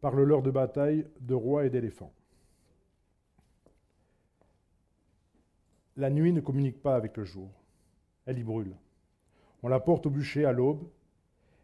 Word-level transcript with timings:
parle-leur 0.00 0.42
de 0.42 0.50
bataille, 0.50 1.06
de 1.20 1.34
rois 1.34 1.66
et 1.66 1.70
d'éléphants. 1.70 2.12
La 5.96 6.10
nuit 6.10 6.32
ne 6.32 6.40
communique 6.40 6.80
pas 6.80 6.94
avec 6.94 7.16
le 7.16 7.24
jour, 7.24 7.50
elle 8.26 8.38
y 8.38 8.44
brûle. 8.44 8.76
On 9.62 9.68
la 9.68 9.80
porte 9.80 10.06
au 10.06 10.10
bûcher 10.10 10.44
à 10.44 10.52
l'aube, 10.52 10.88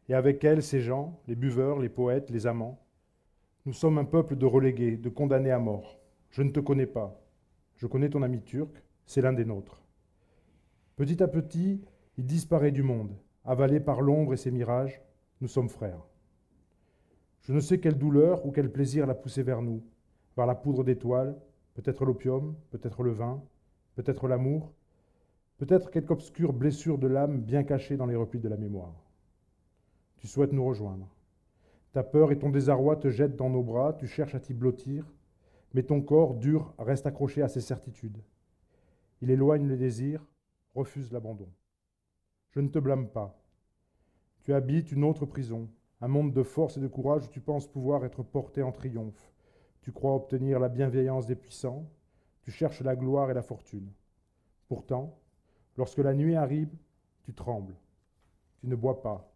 et 0.09 0.15
avec 0.15 0.45
elle 0.45 0.63
ces 0.63 0.81
gens, 0.81 1.21
les 1.29 1.37
buveurs, 1.37 1.79
les 1.79 1.89
poètes, 1.89 2.31
les 2.31 2.47
amants. 2.47 2.81
Nous 3.65 3.73
sommes 3.73 3.99
un 3.99 4.05
peuple 4.05 4.37
de 4.37 4.45
relégués, 4.45 4.97
de 4.97 5.09
condamnés 5.09 5.51
à 5.51 5.59
mort. 5.59 5.99
Je 6.31 6.43
ne 6.43 6.51
te 6.51 6.61
connais 6.61 6.87
pas. 6.87 7.19
Je 7.77 7.87
connais 7.87 8.11
ton 8.11 8.23
ami 8.23 8.43
turc, 8.43 8.83
c'est 9.07 9.23
l'un 9.23 9.33
des 9.33 9.45
nôtres. 9.45 9.83
Petit 10.97 11.23
à 11.23 11.29
petit, 11.29 11.81
il 12.19 12.27
disparaît 12.27 12.73
du 12.73 12.83
monde, 12.83 13.17
avalé 13.45 13.81
par 13.81 14.01
l'ombre 14.01 14.35
et 14.35 14.37
ses 14.37 14.51
mirages. 14.51 15.01
Nous 15.41 15.49
sommes 15.49 15.69
frères. 15.69 16.05
Je 17.45 17.53
ne 17.53 17.61
sais 17.61 17.79
quelle 17.79 17.99
douleur 17.99 18.45
ou 18.47 18.51
quel 18.51 18.73
plaisir 18.73 19.07
l'a 19.07 19.15
poussé 19.15 19.43
vers 19.43 19.61
nous, 19.61 19.83
vers 20.37 20.47
la 20.47 20.55
poudre 20.55 20.83
d'étoiles, 20.83 21.37
peut-être 21.75 22.07
l'opium, 22.07 22.57
peut-être 22.71 23.03
le 23.03 23.13
vin, 23.13 23.43
peut-être 23.97 24.29
l'amour, 24.29 24.73
peut-être 25.59 25.91
quelque 25.91 26.13
obscure 26.13 26.55
blessure 26.55 26.97
de 26.97 27.07
l'âme 27.07 27.43
bien 27.43 27.63
cachée 27.63 27.99
dans 27.99 28.07
les 28.07 28.17
replis 28.17 28.41
de 28.41 28.49
la 28.49 28.57
mémoire. 28.57 28.95
Tu 30.17 30.27
souhaites 30.27 30.53
nous 30.53 30.65
rejoindre. 30.65 31.07
Ta 31.93 32.03
peur 32.03 32.33
et 32.33 32.39
ton 32.39 32.49
désarroi 32.49 32.97
te 32.97 33.11
jettent 33.11 33.37
dans 33.37 33.51
nos 33.51 33.63
bras, 33.63 33.93
tu 33.93 34.07
cherches 34.07 34.35
à 34.35 34.41
t'y 34.41 34.55
blottir, 34.55 35.13
mais 35.75 35.83
ton 35.83 36.01
corps 36.01 36.35
dur 36.35 36.73
reste 36.79 37.07
accroché 37.07 37.43
à 37.43 37.49
ses 37.49 37.61
certitudes. 37.61 38.23
Il 39.21 39.31
éloigne 39.31 39.69
le 39.69 39.77
désir, 39.77 40.27
refuse 40.75 41.13
l'abandon. 41.13 41.49
Je 42.53 42.61
ne 42.61 42.69
te 42.69 42.79
blâme 42.79 43.09
pas. 43.09 43.39
Tu 44.41 44.55
habites 44.55 44.93
une 44.93 45.05
autre 45.05 45.27
prison, 45.27 45.69
un 46.01 46.09
monde 46.09 46.33
de 46.33 46.43
force 46.43 46.77
et 46.77 46.81
de 46.81 46.89
courage 46.89 47.25
où 47.25 47.29
tu 47.29 47.41
penses 47.41 47.67
pouvoir 47.67 48.05
être 48.05 48.23
porté 48.23 48.63
en 48.63 48.73
triomphe. 48.73 49.33
Tu 49.83 49.93
crois 49.93 50.15
obtenir 50.15 50.59
la 50.59 50.69
bienveillance 50.69 51.27
des 51.27 51.37
puissants, 51.37 51.87
tu 52.43 52.51
cherches 52.51 52.83
la 52.83 52.97
gloire 52.97 53.31
et 53.31 53.35
la 53.35 53.43
fortune. 53.43 53.91
Pourtant, 54.69 55.19
lorsque 55.77 55.99
la 55.99 56.15
nuit 56.15 56.37
arrive, 56.37 56.75
tu 57.23 57.35
trembles. 57.35 57.77
Tu 58.59 58.67
ne 58.67 58.77
bois 58.77 59.03
pas, 59.03 59.33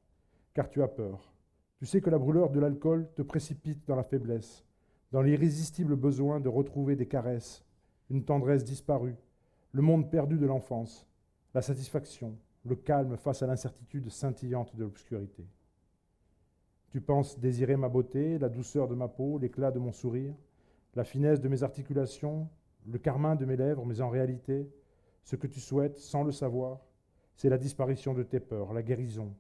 car 0.55 0.69
tu 0.69 0.83
as 0.83 0.89
peur. 0.89 1.33
Tu 1.79 1.87
sais 1.87 2.01
que 2.01 2.11
la 2.11 2.19
brûleur 2.19 2.51
de 2.51 2.61
l'alcool 2.61 3.09
te 3.15 3.23
précipite 3.23 3.87
dans 3.87 3.97
la 3.97 4.03
faiblesse, 4.03 4.65
dans 5.13 5.23
l'irrésistible 5.23 5.97
besoin 5.97 6.41
de 6.41 6.49
retrouver 6.49 6.97
des 6.97 7.07
caresses, 7.07 7.65
une 8.11 8.25
tendresse 8.25 8.65
disparue, 8.65 9.17
le 9.73 9.83
monde 9.83 10.11
perdu 10.11 10.39
de 10.39 10.47
l'enfance, 10.47 11.07
la 11.55 11.63
satisfaction, 11.63 12.37
le 12.65 12.77
calme 12.77 13.17
face 13.17 13.43
à 13.43 13.47
l'incertitude 13.47 14.11
scintillante 14.11 14.75
de 14.77 14.85
l'obscurité. 14.85 15.47
Tu 16.91 17.01
penses 17.01 17.39
désirer 17.39 17.77
ma 17.77 17.89
beauté, 17.89 18.39
la 18.39 18.49
douceur 18.49 18.89
de 18.89 18.95
ma 18.95 19.09
peau, 19.09 19.39
l'éclat 19.39 19.71
de 19.71 19.79
mon 19.79 19.93
sourire, 19.93 20.35
la 20.95 21.05
finesse 21.05 21.41
de 21.41 21.49
mes 21.49 21.63
articulations, 21.63 22.49
le 22.87 22.99
carmin 22.99 23.37
de 23.37 23.45
mes 23.45 23.57
lèvres, 23.57 23.85
mais 23.85 24.01
en 24.01 24.09
réalité, 24.09 24.71
ce 25.23 25.37
que 25.37 25.47
tu 25.47 25.61
souhaites, 25.61 25.99
sans 25.99 26.25
le 26.25 26.33
savoir, 26.33 26.81
c'est 27.37 27.51
la 27.51 27.59
disparition 27.59 28.15
de 28.15 28.23
tes 28.23 28.41
peurs, 28.41 28.73
la 28.73 28.83
guérison, 28.83 29.35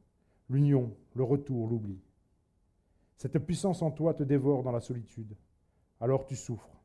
l'union, 0.50 0.94
le 1.14 1.24
retour, 1.24 1.68
l'oubli. 1.68 1.98
Cette 3.16 3.38
puissance 3.38 3.82
en 3.82 3.90
toi 3.90 4.14
te 4.14 4.22
dévore 4.22 4.62
dans 4.62 4.70
la 4.70 4.80
solitude. 4.80 5.34
Alors 6.00 6.26
tu 6.26 6.36
souffres, 6.36 6.80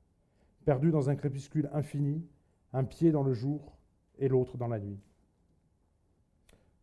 perdu 0.65 0.89
dans 0.89 1.09
un 1.09 1.15
crépuscule 1.15 1.69
infini, 1.73 2.25
un 2.71 2.83
pied 2.83 3.11
dans 3.11 3.23
le 3.23 3.33
jour 3.33 3.77
et 4.17 4.27
l'autre 4.27 4.57
dans 4.57 4.67
la 4.67 4.79
nuit. 4.79 4.99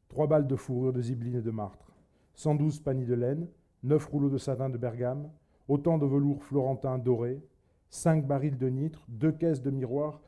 Trois 0.09 0.27
balles 0.27 0.47
de 0.47 0.57
fourrure 0.57 0.93
de 0.93 1.01
zibeline 1.03 1.37
et 1.37 1.43
de 1.43 1.51
martre, 1.51 1.93
112 2.35 2.81
paniers 2.81 3.07
de 3.07 3.15
laine, 3.15 3.49
neuf 3.83 4.07
rouleaux 4.07 4.31
de 4.31 4.39
satin 4.39 4.71
de 4.71 4.79
Bergame, 4.79 5.31
autant 5.69 5.99
de 5.99 6.07
velours 6.07 6.43
florentin 6.45 6.99
doré, 6.99 7.43
cinq 7.89 8.27
barils 8.27 8.59
de 8.59 8.69
nitre, 8.69 9.05
deux 9.09 9.33
caisses 9.33 9.63
de 9.63 9.71
miroirs 9.71 10.21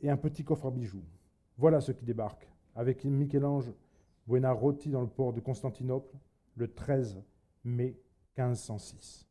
et 0.00 0.10
un 0.10 0.16
petit 0.16 0.44
coffre 0.44 0.66
à 0.66 0.70
bijoux. 0.70 1.04
Voilà 1.58 1.80
ce 1.80 1.92
qui 1.92 2.04
débarque, 2.04 2.48
avec 2.74 3.04
Michel-Ange 3.04 3.72
Buonarroti 4.26 4.90
dans 4.90 5.00
le 5.00 5.06
port 5.06 5.32
de 5.32 5.40
Constantinople, 5.40 6.16
le 6.56 6.72
13 6.72 7.22
mai 7.64 7.96
1506. 8.36 9.26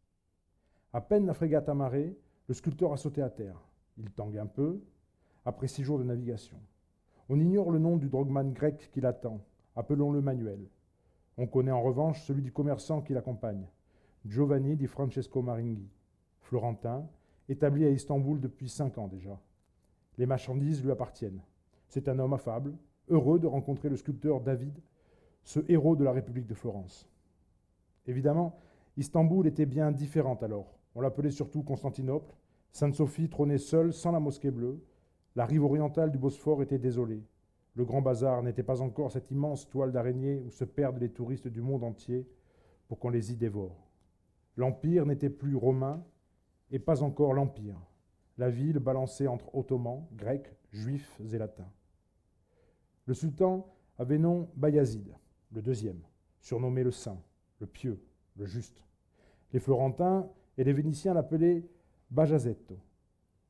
À 0.94 1.02
peine 1.02 1.26
la 1.26 1.34
frégate 1.34 1.70
amarrée, 1.70 2.18
le 2.48 2.54
sculpteur 2.54 2.94
a 2.94 2.98
sauté 2.98 3.22
à 3.22 3.30
terre. 3.30 3.60
Il 3.98 4.12
tangue 4.12 4.38
un 4.38 4.46
peu, 4.46 4.82
après 5.46 5.68
six 5.68 5.84
jours 5.84 6.00
de 6.00 6.04
navigation. 6.04 6.58
On 7.30 7.40
ignore 7.40 7.72
le 7.72 7.80
nom 7.80 7.98
du 7.98 8.08
drogman 8.08 8.54
grec 8.54 8.90
qui 8.92 9.02
l'attend, 9.02 9.42
appelons-le 9.76 10.22
Manuel. 10.22 10.68
On 11.38 11.48
connaît 11.48 11.72
en 11.72 11.82
revanche 11.82 12.22
celui 12.24 12.42
du 12.42 12.52
commerçant 12.52 13.02
qui 13.02 13.14
l'accompagne, 13.14 13.68
Giovanni 14.26 14.76
di 14.76 14.88
Francesco 14.88 15.42
Maringhi, 15.42 15.90
florentin, 16.40 17.08
établi 17.50 17.86
à 17.86 17.90
Istanbul 17.90 18.40
depuis 18.40 18.70
cinq 18.70 18.98
ans 18.98 19.08
déjà. 19.08 19.40
Les 20.18 20.26
marchandises 20.26 20.84
lui 20.84 20.92
appartiennent. 20.92 21.42
C'est 21.90 22.08
un 22.08 22.20
homme 22.20 22.34
affable, 22.34 22.74
heureux 23.10 23.38
de 23.38 23.48
rencontrer 23.48 23.90
le 23.90 23.98
sculpteur 23.98 24.40
David, 24.40 24.80
ce 25.44 25.60
héros 25.70 25.96
de 25.96 26.04
la 26.04 26.12
République 26.12 26.48
de 26.48 26.54
Florence. 26.54 27.08
Évidemment, 28.08 28.58
Istanbul 28.98 29.46
était 29.46 29.66
bien 29.66 29.92
différente 29.92 30.42
alors. 30.42 30.78
On 30.96 31.02
l'appelait 31.02 31.32
surtout 31.32 31.64
Constantinople. 31.64 32.34
Sainte-Sophie 32.72 33.30
trônait 33.30 33.58
seule, 33.58 33.94
sans 33.94 34.12
la 34.12 34.20
mosquée 34.20 34.52
bleue. 34.52 34.82
La 35.36 35.46
rive 35.46 35.66
orientale 35.66 36.12
du 36.12 36.18
Bosphore 36.18 36.64
était 36.64 36.80
désolée. 36.80 37.22
Le 37.76 37.84
grand 37.84 38.02
bazar 38.02 38.42
n'était 38.42 38.64
pas 38.64 38.82
encore 38.82 39.12
cette 39.12 39.32
immense 39.32 39.68
toile 39.70 39.92
d'araignée 39.92 40.40
où 40.40 40.50
se 40.50 40.64
perdent 40.64 41.00
les 41.00 41.12
touristes 41.12 41.50
du 41.50 41.62
monde 41.62 41.84
entier 41.84 42.26
pour 42.88 43.00
qu'on 43.00 43.10
les 43.10 43.34
y 43.34 43.36
dévore. 43.36 43.90
L'Empire 44.56 45.06
n'était 45.06 45.30
plus 45.30 45.56
romain 45.56 46.04
et 46.72 46.80
pas 46.80 47.04
encore 47.04 47.34
l'Empire. 47.34 47.80
La 48.38 48.50
ville 48.50 48.80
balançait 48.80 49.28
entre 49.28 49.54
ottomans, 49.54 50.08
grecs, 50.14 50.56
juifs 50.72 51.20
et 51.20 51.38
latins. 51.38 51.70
Le 53.06 53.14
sultan 53.14 53.68
avait 53.98 54.18
nom 54.18 54.50
Bayazid, 54.56 55.14
le 55.52 55.62
deuxième, 55.62 56.02
surnommé 56.40 56.84
le 56.84 56.92
saint, 56.92 57.22
le 57.60 57.68
pieux, 57.68 58.02
le 58.38 58.46
juste. 58.46 58.84
Les 59.52 59.60
Florentins 59.60 60.30
et 60.58 60.64
les 60.64 60.74
Vénitiens 60.74 61.14
l'appelaient 61.14 61.68
Bajazetto, 62.10 62.78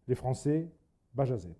les 0.07 0.15
Français 0.15 0.71
Bajazet. 1.13 1.55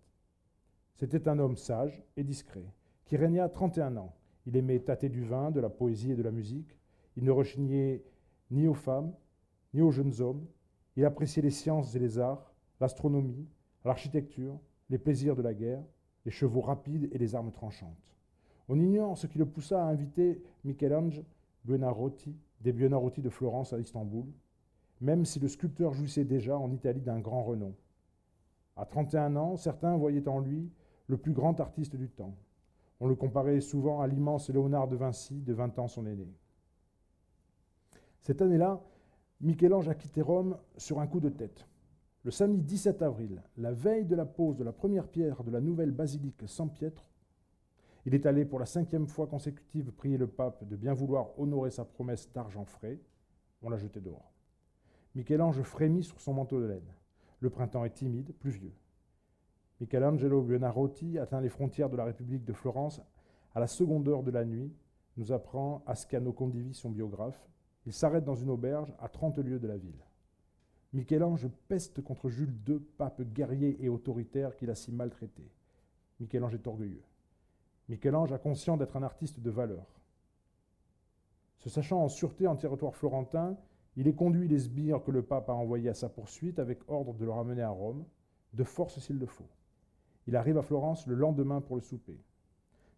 C'était 0.97 1.27
un 1.27 1.39
homme 1.39 1.57
sage 1.57 2.01
et 2.15 2.23
discret, 2.23 2.65
qui 3.03 3.17
régna 3.17 3.49
31 3.49 3.97
ans. 3.97 4.15
Il 4.45 4.55
aimait 4.55 4.79
tâter 4.79 5.09
du 5.09 5.23
vin, 5.23 5.51
de 5.51 5.59
la 5.59 5.69
poésie 5.69 6.11
et 6.11 6.15
de 6.15 6.23
la 6.23 6.31
musique. 6.31 6.77
Il 7.17 7.25
ne 7.25 7.31
rechignait 7.31 8.01
ni 8.49 8.67
aux 8.67 8.73
femmes, 8.73 9.13
ni 9.73 9.81
aux 9.81 9.91
jeunes 9.91 10.21
hommes. 10.21 10.45
Il 10.95 11.03
appréciait 11.03 11.41
les 11.41 11.51
sciences 11.51 11.95
et 11.95 11.99
les 11.99 12.17
arts, 12.17 12.53
l'astronomie, 12.79 13.45
l'architecture, 13.83 14.57
les 14.89 14.97
plaisirs 14.97 15.35
de 15.35 15.41
la 15.41 15.53
guerre, 15.53 15.83
les 16.25 16.31
chevaux 16.31 16.61
rapides 16.61 17.09
et 17.11 17.17
les 17.17 17.35
armes 17.35 17.51
tranchantes. 17.51 18.15
On 18.69 18.79
ignore 18.79 19.17
ce 19.17 19.27
qui 19.27 19.37
le 19.37 19.45
poussa 19.45 19.83
à 19.83 19.89
inviter 19.89 20.41
Michel-Ange 20.63 21.23
Buonarroti, 21.65 22.37
des 22.61 22.71
Buonarroti 22.71 23.21
de 23.21 23.29
Florence 23.29 23.73
à 23.73 23.79
Istanbul, 23.79 24.25
même 25.01 25.25
si 25.25 25.39
le 25.39 25.49
sculpteur 25.49 25.93
jouissait 25.93 26.23
déjà 26.23 26.57
en 26.57 26.71
Italie 26.71 27.01
d'un 27.01 27.19
grand 27.19 27.43
renom. 27.43 27.75
À 28.77 28.85
31 28.85 29.35
ans, 29.35 29.57
certains 29.57 29.97
voyaient 29.97 30.27
en 30.29 30.39
lui 30.39 30.71
le 31.07 31.17
plus 31.17 31.33
grand 31.33 31.59
artiste 31.59 31.95
du 31.95 32.09
temps. 32.09 32.35
On 32.99 33.07
le 33.07 33.15
comparait 33.15 33.61
souvent 33.61 34.01
à 34.01 34.07
l'immense 34.07 34.49
Léonard 34.49 34.87
de 34.87 34.95
Vinci, 34.95 35.41
de 35.41 35.53
20 35.53 35.79
ans 35.79 35.87
son 35.87 36.05
aîné. 36.05 36.27
Cette 38.21 38.41
année-là, 38.41 38.81
Michel-Ange 39.41 39.89
a 39.89 39.95
quitté 39.95 40.21
Rome 40.21 40.57
sur 40.77 40.99
un 40.99 41.07
coup 41.07 41.19
de 41.19 41.29
tête. 41.29 41.67
Le 42.23 42.31
samedi 42.31 42.63
17 42.63 43.01
avril, 43.01 43.43
la 43.57 43.71
veille 43.71 44.05
de 44.05 44.15
la 44.15 44.25
pose 44.25 44.57
de 44.57 44.63
la 44.63 44.71
première 44.71 45.07
pierre 45.07 45.43
de 45.43 45.51
la 45.51 45.61
nouvelle 45.61 45.91
basilique 45.91 46.41
San 46.47 46.71
Pietro, 46.71 47.05
il 48.05 48.13
est 48.13 48.27
allé 48.27 48.45
pour 48.45 48.59
la 48.59 48.67
cinquième 48.67 49.07
fois 49.07 49.25
consécutive 49.25 49.91
prier 49.91 50.17
le 50.17 50.27
pape 50.27 50.63
de 50.67 50.75
bien 50.75 50.93
vouloir 50.93 51.37
honorer 51.39 51.71
sa 51.71 51.85
promesse 51.85 52.31
d'argent 52.31 52.63
frais. 52.63 52.99
On 53.63 53.69
l'a 53.69 53.77
jeté 53.77 53.99
dehors. 53.99 54.31
Michel-Ange 55.15 55.63
frémit 55.63 56.03
sur 56.03 56.21
son 56.21 56.33
manteau 56.33 56.61
de 56.61 56.67
laine. 56.67 56.93
Le 57.39 57.49
printemps 57.49 57.83
est 57.83 57.95
timide, 57.95 58.31
pluvieux. 58.37 58.73
Michelangelo 59.81 60.41
Buonarroti 60.41 61.19
atteint 61.19 61.41
les 61.41 61.49
frontières 61.49 61.89
de 61.89 61.97
la 61.97 62.05
République 62.05 62.45
de 62.45 62.53
Florence 62.53 63.01
à 63.53 63.59
la 63.59 63.67
seconde 63.67 64.07
heure 64.07 64.23
de 64.23 64.31
la 64.31 64.45
nuit, 64.45 64.73
nous 65.17 65.31
apprend 65.31 65.83
Ascano 65.85 66.33
Condivi, 66.33 66.73
son 66.73 66.89
biographe. 66.89 67.39
Il 67.85 67.93
s'arrête 67.93 68.25
dans 68.25 68.35
une 68.35 68.49
auberge 68.49 68.93
à 68.99 69.07
30 69.07 69.39
lieues 69.39 69.59
de 69.59 69.67
la 69.67 69.77
ville. 69.77 70.03
Michel-Ange 70.93 71.47
peste 71.67 72.01
contre 72.01 72.29
Jules 72.29 72.55
II, 72.67 72.79
pape 72.97 73.21
guerrier 73.21 73.77
et 73.83 73.89
autoritaire 73.89 74.55
qu'il 74.55 74.69
a 74.69 74.75
si 74.75 74.91
maltraité. 74.91 75.43
Michel-Ange 76.19 76.55
est 76.55 76.67
orgueilleux. 76.67 77.03
Michel-Ange 77.89 78.31
a 78.31 78.37
conscience 78.37 78.79
d'être 78.79 78.95
un 78.95 79.03
artiste 79.03 79.39
de 79.39 79.49
valeur. 79.49 79.85
Se 81.59 81.69
sachant 81.69 82.01
en 82.01 82.09
sûreté 82.09 82.47
en 82.47 82.55
territoire 82.55 82.95
florentin, 82.95 83.57
il 83.97 84.07
est 84.07 84.15
conduit 84.15 84.47
les 84.47 84.59
sbires 84.59 85.03
que 85.03 85.11
le 85.11 85.21
pape 85.21 85.49
a 85.49 85.53
envoyés 85.53 85.89
à 85.89 85.93
sa 85.93 86.09
poursuite 86.09 86.59
avec 86.59 86.79
ordre 86.89 87.13
de 87.13 87.25
le 87.25 87.31
ramener 87.31 87.61
à 87.61 87.69
Rome, 87.69 88.05
de 88.53 88.63
force 88.63 88.99
s'il 88.99 89.19
le 89.19 89.25
faut. 89.25 89.49
Il 90.27 90.35
arrive 90.35 90.57
à 90.57 90.61
Florence 90.61 91.05
le 91.07 91.15
lendemain 91.15 91.61
pour 91.61 91.75
le 91.75 91.81
souper. 91.81 92.19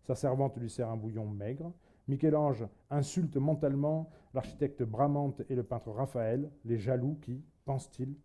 Sa 0.03 0.15
servante 0.15 0.57
lui 0.57 0.69
sert 0.69 0.89
un 0.89 0.95
bouillon 0.95 1.27
maigre. 1.27 1.73
Michel-Ange 2.07 2.65
insulte 2.89 3.35
mentalement 3.35 4.09
l'architecte 4.33 4.83
Bramante 4.83 5.41
et 5.49 5.55
le 5.55 5.63
peintre 5.63 5.91
Raphaël, 5.91 6.49
les 6.63 6.77
jaloux 6.77 7.17
qui, 7.21 7.43
pense-t-il, 7.65 8.15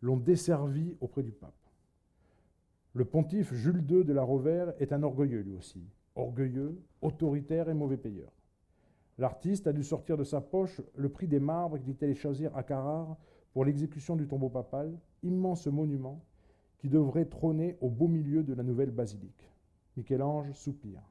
l'ont 0.00 0.16
desservi 0.16 0.96
auprès 1.00 1.22
du 1.22 1.32
pape. 1.32 1.52
Le 2.94 3.04
pontife 3.04 3.52
Jules 3.52 3.84
II 3.88 4.04
de 4.04 4.12
la 4.14 4.22
Rovère 4.22 4.72
est 4.78 4.92
un 4.92 5.02
orgueilleux 5.02 5.40
lui 5.40 5.54
aussi, 5.54 5.84
orgueilleux, 6.14 6.80
autoritaire 7.02 7.68
et 7.68 7.74
mauvais 7.74 7.98
payeur. 7.98 8.32
L'artiste 9.18 9.66
a 9.66 9.72
dû 9.72 9.82
sortir 9.82 10.16
de 10.16 10.24
sa 10.24 10.40
poche 10.40 10.80
le 10.94 11.08
prix 11.08 11.26
des 11.26 11.40
marbres 11.40 11.78
qu'il 11.78 11.96
allé 12.00 12.14
choisir 12.14 12.56
à 12.56 12.62
Carrare 12.62 13.16
pour 13.52 13.64
l'exécution 13.64 14.16
du 14.16 14.26
tombeau 14.26 14.48
papal, 14.48 14.96
immense 15.22 15.66
monument 15.66 16.24
qui 16.78 16.88
devrait 16.88 17.26
trôner 17.26 17.76
au 17.80 17.88
beau 17.88 18.08
milieu 18.08 18.42
de 18.42 18.54
la 18.54 18.62
nouvelle 18.62 18.90
basilique. 18.90 19.50
Michel-Ange 19.96 20.52
soupire. 20.52 21.02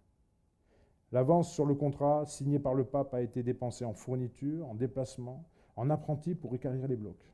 L'avance 1.12 1.54
sur 1.54 1.66
le 1.66 1.76
contrat 1.76 2.26
signé 2.26 2.60
par 2.60 2.74
le 2.74 2.84
pape 2.84 3.14
a 3.14 3.22
été 3.22 3.44
dépensée 3.44 3.86
en 3.86 3.94
fournitures, 3.94 4.68
en 4.68 4.76
déplacements, 4.76 5.46
en 5.76 5.90
apprentis 5.90 6.36
pour 6.36 6.56
écarrir 6.56 6.88
les 6.88 6.96
blocs. 6.96 7.34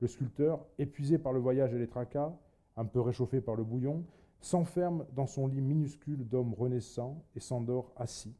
Le 0.00 0.06
sculpteur, 0.06 0.64
épuisé 0.78 1.18
par 1.18 1.32
le 1.32 1.40
voyage 1.40 1.74
et 1.74 1.78
les 1.78 1.88
tracas, 1.88 2.32
un 2.76 2.84
peu 2.84 3.00
réchauffé 3.00 3.40
par 3.40 3.56
le 3.56 3.64
bouillon, 3.64 4.04
s'enferme 4.40 5.04
dans 5.14 5.26
son 5.26 5.48
lit 5.48 5.60
minuscule 5.60 6.28
d'homme 6.28 6.54
renaissant 6.54 7.24
et 7.34 7.40
s'endort 7.40 7.92
assis, 7.96 8.36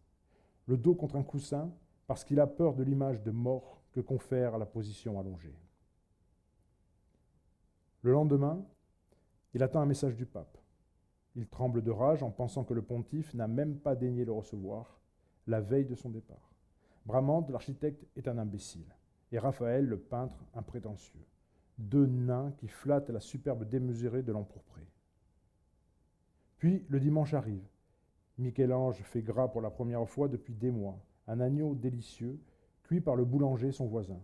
le 0.67 0.77
dos 0.77 0.95
contre 0.95 1.17
un 1.17 1.25
coussin, 1.25 1.73
parce 2.07 2.25
qu'il 2.25 2.39
a 2.41 2.47
peur 2.47 2.75
de 2.75 2.85
l'image 2.85 3.23
de 3.23 3.31
mort 3.31 3.83
que 3.93 4.01
confère 4.01 4.59
la 4.59 4.67
position 4.67 5.19
allongée. 5.19 5.55
Le 8.03 8.13
lendemain, 8.13 8.65
il 9.55 9.63
attend 9.63 9.81
un 9.81 9.87
message 9.87 10.17
du 10.17 10.27
pape. 10.27 10.59
Il 11.35 11.47
tremble 11.47 11.83
de 11.83 11.91
rage 11.91 12.23
en 12.23 12.31
pensant 12.31 12.65
que 12.65 12.75
le 12.75 12.83
pontife 12.83 13.33
n'a 13.35 13.47
même 13.47 13.79
pas 13.79 13.95
daigné 13.95 14.25
le 14.25 14.33
recevoir 14.33 14.99
la 15.49 15.61
veille 15.61 15.87
de 15.87 15.95
son 15.95 16.11
départ. 16.11 16.53
Bramante, 17.07 17.51
l'architecte, 17.51 18.07
est 18.17 18.29
un 18.29 18.39
imbécile, 18.39 18.95
et 19.33 19.39
Raphaël, 19.39 19.87
le 19.87 19.99
peintre, 19.99 20.45
un 20.55 20.63
prétentieux. 20.63 21.25
Deux 21.79 22.07
nains 22.07 22.53
qui 22.59 22.69
flattent 22.69 23.11
la 23.11 23.21
superbe 23.21 23.69
démesurée 23.69 24.23
de 24.23 24.33
l'empourpré. 24.33 24.87
Puis 26.59 26.85
le 26.89 27.01
dimanche 27.01 27.35
arrive. 27.35 27.67
Michel-Ange 28.37 29.03
fait 29.03 29.23
gras 29.23 29.49
pour 29.49 29.63
la 29.63 29.71
première 29.71 30.07
fois 30.09 30.29
depuis 30.29 30.55
des 30.55 30.71
mois, 30.71 31.01
un 31.27 31.41
agneau 31.41 31.75
délicieux, 31.75 32.39
cuit 32.83 33.01
par 33.01 33.17
le 33.17 33.25
boulanger 33.25 33.73
son 33.73 33.87
voisin. 33.87 34.21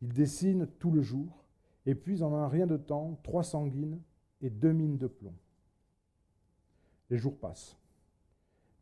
Il 0.00 0.12
dessine 0.12 0.68
tout 0.78 0.90
le 0.90 1.02
jour, 1.02 1.44
et 1.86 1.94
puis 1.94 2.22
en 2.22 2.34
un 2.34 2.48
rien 2.48 2.66
de 2.66 2.76
temps, 2.76 3.18
trois 3.22 3.42
sanguines 3.42 4.00
et 4.40 4.50
deux 4.50 4.72
mines 4.72 4.98
de 4.98 5.06
plomb. 5.06 5.34
Les 7.10 7.16
jours 7.16 7.38
passent. 7.38 7.76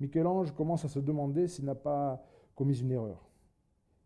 Michel-Ange 0.00 0.52
commence 0.54 0.84
à 0.84 0.88
se 0.88 0.98
demander 0.98 1.48
s'il 1.48 1.64
n'a 1.64 1.74
pas 1.74 2.22
commis 2.54 2.78
une 2.78 2.92
erreur. 2.92 3.28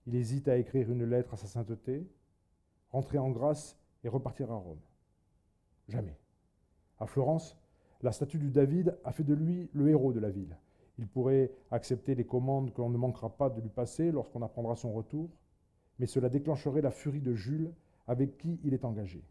Il 0.07 0.15
hésite 0.15 0.49
à 0.49 0.57
écrire 0.57 0.91
une 0.91 1.05
lettre 1.05 1.35
à 1.35 1.37
sa 1.37 1.47
sainteté, 1.47 2.07
rentrer 2.91 3.19
en 3.19 3.31
grâce 3.31 3.79
et 4.05 4.09
repartir 4.09 4.51
à 4.51 4.57
Rome. 4.57 4.81
Jamais. 5.89 6.17
À 6.99 7.07
Florence, 7.07 7.59
la 8.03 8.13
statue 8.13 8.39
du 8.39 8.51
David 8.51 8.97
a 9.05 9.13
fait 9.13 9.25
de 9.25 9.35
lui 9.35 9.69
le 9.73 9.89
héros 9.89 10.13
de 10.13 10.21
la 10.21 10.31
ville. 10.31 10.57
Il 10.99 11.07
pourrait 11.07 11.51
accepter 11.71 12.15
les 12.15 12.27
commandes 12.27 12.73
que 12.73 12.81
l'on 12.81 12.91
ne 12.91 12.99
manquera 12.99 13.37
pas 13.37 13.51
de 13.51 13.61
lui 13.61 13.69
passer 13.71 14.13
lorsqu'on 14.13 14.43
apprendra 14.43 14.77
son 14.77 14.93
retour, 14.93 15.31
mais 15.99 16.07
cela 16.07 16.29
déclencherait 16.29 16.83
la 16.83 16.91
furie 16.91 17.21
de 17.21 17.35
Jules 17.35 17.73
avec 18.11 18.39
qui 18.39 18.59
il 18.65 18.75
est 18.75 18.85
engagé. 18.85 19.23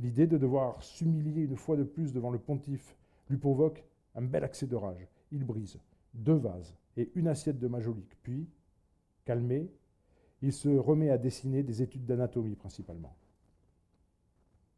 L'idée 0.00 0.26
de 0.26 0.36
devoir 0.36 0.82
s'humilier 0.82 1.42
une 1.42 1.56
fois 1.56 1.76
de 1.76 1.84
plus 1.84 2.12
devant 2.12 2.30
le 2.30 2.38
pontife 2.40 2.96
lui 3.30 3.36
provoque 3.38 3.84
un 4.16 4.22
bel 4.22 4.42
accès 4.42 4.66
de 4.66 4.74
rage. 4.74 5.06
Il 5.30 5.44
brise 5.44 5.78
deux 6.12 6.34
vases 6.34 6.74
et 6.96 7.12
une 7.14 7.28
assiette 7.28 7.60
de 7.60 7.68
majolique. 7.68 8.20
Puis, 8.24 8.48
calmé, 9.24 9.70
il 10.42 10.52
se 10.52 10.68
remet 10.68 11.10
à 11.10 11.16
dessiner 11.16 11.62
des 11.62 11.80
études 11.80 12.04
d'anatomie 12.04 12.56
principalement. 12.56 13.14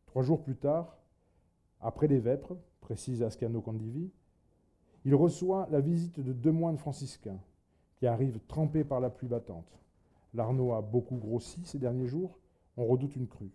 Trois 0.05 0.23
jours 0.23 0.43
plus 0.43 0.57
tard, 0.57 0.99
après 1.81 2.09
les 2.09 2.21
vêpres, 2.21 2.59
précise 2.83 3.23
Ascano 3.23 3.63
Condivi, 3.63 4.11
il 5.07 5.15
reçoit 5.15 5.67
la 5.71 5.81
visite 5.81 6.21
de 6.21 6.35
deux 6.35 6.53
moines 6.53 6.77
franciscains 6.77 7.41
qui 7.97 8.07
arrivent 8.07 8.41
trempés 8.49 8.85
par 8.85 9.01
la 9.01 9.09
pluie 9.09 9.29
battante. 9.29 9.81
L'Arnaud 10.35 10.75
a 10.75 10.83
beaucoup 10.83 11.17
grossi 11.17 11.65
ces 11.65 11.79
derniers 11.79 12.07
jours, 12.07 12.39
on 12.79 12.87
redoute 12.87 13.17
une 13.17 13.27
crue. 13.27 13.51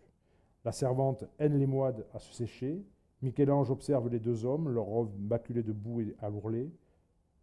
La 0.66 0.74
servante 0.74 1.24
haine 1.40 1.58
les 1.58 1.66
moines 1.66 2.04
à 2.14 2.20
se 2.20 2.34
sécher, 2.34 2.86
Michel-Ange 3.22 3.72
observe 3.72 4.10
les 4.10 4.20
deux 4.20 4.44
hommes, 4.44 4.70
leurs 4.70 4.84
robes 4.84 5.18
maculées 5.18 5.64
de 5.64 5.72
boue 5.72 6.02
et 6.02 6.16
alourlées, 6.22 6.70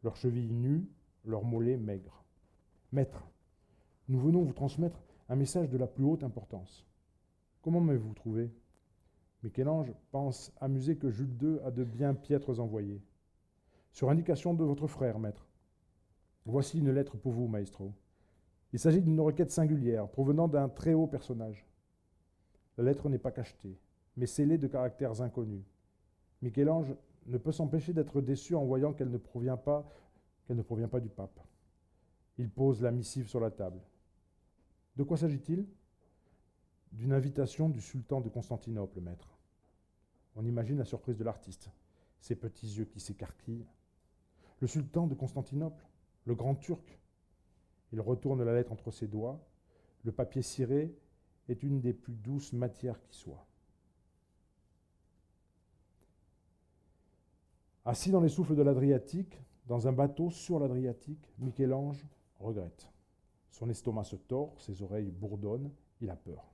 leurs 0.05 0.17
chevilles 0.17 0.53
nues, 0.53 0.87
leurs 1.25 1.45
mollets 1.45 1.79
maigres. 1.79 2.23
Maître, 2.93 3.27
nous 4.09 4.21
venons 4.21 4.43
vous 4.43 4.53
transmettre 4.53 5.03
un 5.31 5.37
message 5.37 5.71
de 5.71 5.79
la 5.79 5.87
plus 5.87 6.05
haute 6.05 6.23
importance. 6.23 6.87
Comment 7.63 7.81
m'avez-vous 7.81 8.13
trouvé? 8.13 8.51
Michel-Ange 9.43 9.95
pense 10.11 10.53
amuser 10.61 10.97
que 10.97 11.09
Jules 11.09 11.37
II 11.41 11.61
a 11.65 11.71
de 11.71 11.85
bien 11.85 12.13
piètres 12.13 12.61
envoyés. 12.61 13.01
Sur 13.91 14.11
indication 14.11 14.53
de 14.53 14.65
votre 14.65 14.87
frère, 14.87 15.19
maître. 15.19 15.49
Voici 16.45 16.79
une 16.79 16.91
lettre 16.91 17.17
pour 17.17 17.33
vous, 17.33 17.49
maestro. 17.49 17.95
Il 18.75 18.79
s'agit 18.79 19.01
d'une 19.01 19.21
requête 19.21 19.51
singulière, 19.51 20.09
provenant 20.09 20.47
d'un 20.47 20.69
très 20.69 20.93
haut 20.93 21.07
personnage. 21.07 21.67
La 22.79 22.85
lettre 22.85 23.09
n'est 23.09 23.19
pas 23.19 23.33
cachetée 23.33 23.79
mais 24.17 24.27
scellée 24.27 24.59
de 24.59 24.67
caractères 24.67 25.23
inconnus. 25.23 25.65
Michel-Ange 26.43 26.95
ne 27.27 27.39
peut 27.39 27.53
s'empêcher 27.53 27.93
d'être 27.93 28.21
déçu 28.21 28.55
en 28.55 28.65
voyant 28.65 28.93
qu'elle 28.93 29.11
ne 29.11 29.19
provient 29.19 29.57
pas, 29.57 29.89
qu'elle 30.45 30.57
ne 30.57 30.63
provient 30.63 30.89
pas 30.89 31.01
du 31.01 31.09
pape. 31.09 31.41
Il 32.39 32.51
pose 32.51 32.83
la 32.83 32.91
missive 32.91 33.29
sur 33.29 33.41
la 33.41 33.51
table. 33.51 33.81
De 34.97 35.03
quoi 35.03 35.17
s'agit-il? 35.17 35.67
D'une 36.93 37.13
invitation 37.13 37.69
du 37.69 37.81
sultan 37.81 38.21
de 38.21 38.29
Constantinople, 38.29 39.01
maître. 39.01 39.39
On 40.35 40.45
imagine 40.45 40.79
la 40.79 40.85
surprise 40.85 41.17
de 41.17 41.25
l'artiste, 41.25 41.71
ses 42.21 42.35
petits 42.35 42.67
yeux 42.67 42.85
qui 42.85 43.01
s'écarquillent. 43.01 43.67
Le 44.61 44.67
sultan 44.67 45.07
de 45.07 45.15
Constantinople, 45.15 45.87
le 46.25 46.35
grand 46.35 46.57
turc? 46.57 46.99
Il 47.93 48.01
retourne 48.01 48.43
la 48.43 48.55
lettre 48.55 48.73
entre 48.73 48.91
ses 48.91 49.07
doigts. 49.07 49.41
Le 50.05 50.13
papier 50.13 50.43
ciré 50.43 50.95
est 51.49 51.63
une 51.63 51.81
des 51.81 51.93
plus 51.93 52.15
douces 52.15 52.53
matières 52.53 53.01
qui 53.01 53.17
soient. 53.17 53.47
Assis 57.85 58.11
dans 58.11 58.21
les 58.21 58.29
souffles 58.29 58.55
de 58.55 58.63
l'Adriatique, 58.63 59.41
dans 59.67 59.89
un 59.89 59.93
bateau 59.93 60.31
sur 60.31 60.59
l'Adriatique, 60.59 61.33
Michel-Ange 61.39 62.07
regrette. 62.39 62.89
Son 63.51 63.69
estomac 63.69 64.05
se 64.05 64.17
tord, 64.17 64.61
ses 64.61 64.83
oreilles 64.83 65.11
bourdonnent, 65.11 65.71
il 66.01 66.11
a 66.11 66.17
peur. 66.17 66.53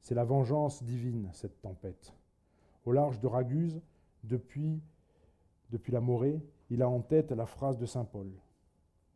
C'est 0.00 0.14
la 0.14 0.24
vengeance 0.24 0.82
divine, 0.82 1.28
cette 1.32 1.60
tempête. 1.60 2.12
Au 2.84 2.92
large 2.92 3.20
de 3.20 3.26
Raguse, 3.26 3.80
depuis, 4.24 4.80
depuis 5.70 5.92
la 5.92 6.00
Morée, 6.00 6.40
il 6.70 6.82
a 6.82 6.88
en 6.88 7.00
tête 7.00 7.30
la 7.32 7.46
phrase 7.46 7.78
de 7.78 7.86
Saint 7.86 8.04
Paul. 8.04 8.30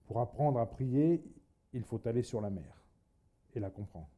Pour 0.06 0.20
apprendre 0.20 0.60
à 0.60 0.66
prier, 0.66 1.24
il 1.72 1.82
faut 1.82 2.00
aller 2.06 2.22
sur 2.22 2.40
la 2.40 2.50
mer. 2.50 2.82
Et 3.54 3.60
la 3.60 3.70
comprend. 3.70 4.08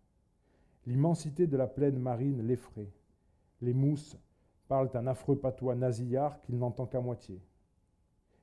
L'immensité 0.87 1.47
de 1.47 1.57
la 1.57 1.67
plaine 1.67 1.99
marine 1.99 2.43
l'effraie. 2.43 2.93
Les 3.61 3.75
mousses 3.75 4.17
parle 4.69 4.91
un 4.95 5.07
affreux 5.07 5.39
patois 5.39 5.75
nasillard 5.75 6.41
qu'il 6.43 6.59
n'entend 6.59 6.87
qu'à 6.87 7.01
moitié. 7.01 7.41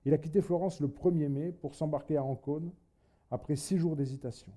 Il 0.06 0.14
a 0.14 0.18
quitté 0.18 0.42
Florence 0.42 0.80
le 0.80 0.88
1er 0.88 1.30
mai 1.30 1.52
pour 1.52 1.76
s'embarquer 1.76 2.18
à 2.18 2.24
Ancône 2.24 2.72
après 3.32 3.56
six 3.56 3.78
jours 3.78 3.96
d'hésitation. 3.96 4.52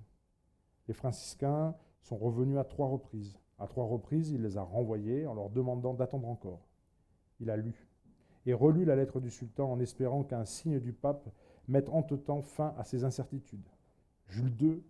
Les 0.88 0.94
franciscains 0.94 1.74
sont 2.02 2.16
revenus 2.16 2.58
à 2.58 2.64
trois 2.64 2.88
reprises. 2.88 3.38
À 3.58 3.66
trois 3.66 3.86
reprises, 3.86 4.30
il 4.30 4.42
les 4.42 4.56
a 4.56 4.62
renvoyés 4.62 5.26
en 5.26 5.34
leur 5.34 5.50
demandant 5.50 5.94
d'attendre 5.94 6.28
encore. 6.28 6.68
Il 7.40 7.50
a 7.50 7.56
lu 7.56 7.88
et 8.46 8.54
relu 8.54 8.84
la 8.84 8.96
lettre 8.96 9.20
du 9.20 9.30
sultan 9.30 9.70
en 9.70 9.80
espérant 9.80 10.24
qu'un 10.24 10.44
signe 10.46 10.80
du 10.80 10.92
pape 10.92 11.28
mette 11.66 11.90
entre-temps 11.90 12.40
fin 12.40 12.74
à 12.78 12.84
ses 12.84 13.04
incertitudes. 13.04 13.68
Jules 14.28 14.56
II 14.60 14.82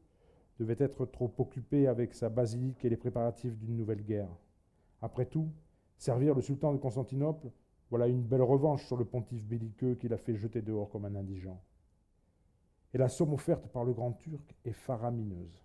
devait 0.59 0.77
être 0.79 1.07
trop 1.07 1.33
occupé 1.39 1.87
avec 1.87 2.15
sa 2.15 2.29
basilique 2.29 2.85
et 2.85 2.89
les 2.89 2.97
préparatifs 2.97 3.57
d'une 3.57 3.77
nouvelle 3.77 4.03
guerre. 4.03 4.29
Après 5.01 5.27
tout, 5.27 5.51
Servir 5.99 6.37
le 6.37 6.43
sultan 6.43 6.73
de 6.73 6.79
Constantinople, 6.79 7.51
voilà 7.91 8.07
une 8.07 8.23
belle 8.23 8.43
revanche 8.43 8.87
sur 8.87 8.97
le 8.97 9.05
pontife 9.05 9.45
belliqueux 9.45 9.97
qu'il 9.97 10.13
a 10.13 10.17
fait 10.17 10.37
jeter 10.37 10.63
dehors 10.63 10.89
comme 10.91 11.05
un 11.05 11.17
indigent. 11.17 11.61
Et 12.95 12.99
la 12.99 13.09
somme 13.09 13.35
offerte 13.35 13.67
par 13.69 13.85
le 13.85 13.93
grand 13.93 14.13
turc 14.13 14.55
est 14.65 14.73
faramineuse. 14.73 15.65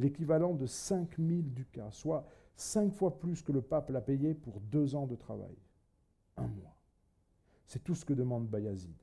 L'équivalent 0.00 0.54
de 0.54 0.66
5000 0.66 1.54
ducats, 1.54 1.92
soit 1.92 2.26
cinq 2.56 2.92
fois 2.92 3.20
plus 3.20 3.40
que 3.42 3.52
le 3.52 3.62
pape 3.62 3.90
l'a 3.90 4.00
payé 4.00 4.34
pour 4.34 4.60
deux 4.60 4.96
ans 4.96 5.06
de 5.06 5.14
travail. 5.14 5.56
Un 6.36 6.48
mois. 6.48 6.76
C'est 7.66 7.84
tout 7.84 7.94
ce 7.94 8.04
que 8.04 8.14
demande 8.14 8.48
Bayazid. 8.48 8.96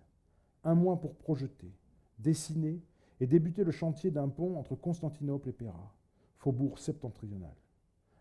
Un 0.65 0.75
mois 0.75 0.99
pour 0.99 1.15
projeter, 1.15 1.71
dessiner 2.17 2.81
et 3.19 3.27
débuter 3.27 3.63
le 3.63 3.71
chantier 3.71 4.11
d'un 4.11 4.29
pont 4.29 4.57
entre 4.57 4.75
Constantinople 4.75 5.49
et 5.49 5.53
Péra, 5.53 5.93
faubourg 6.37 6.79
septentrional 6.79 7.55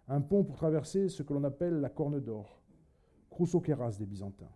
un 0.08 0.22
pont 0.22 0.42
pour 0.42 0.56
traverser 0.56 1.08
ce 1.08 1.22
que 1.22 1.34
l'on 1.34 1.44
appelle 1.44 1.80
la 1.80 1.90
Corne 1.90 2.18
d'Or, 2.18 2.62
Chroussokhéras 3.30 3.98
des 3.98 4.06
Byzantins. 4.06 4.50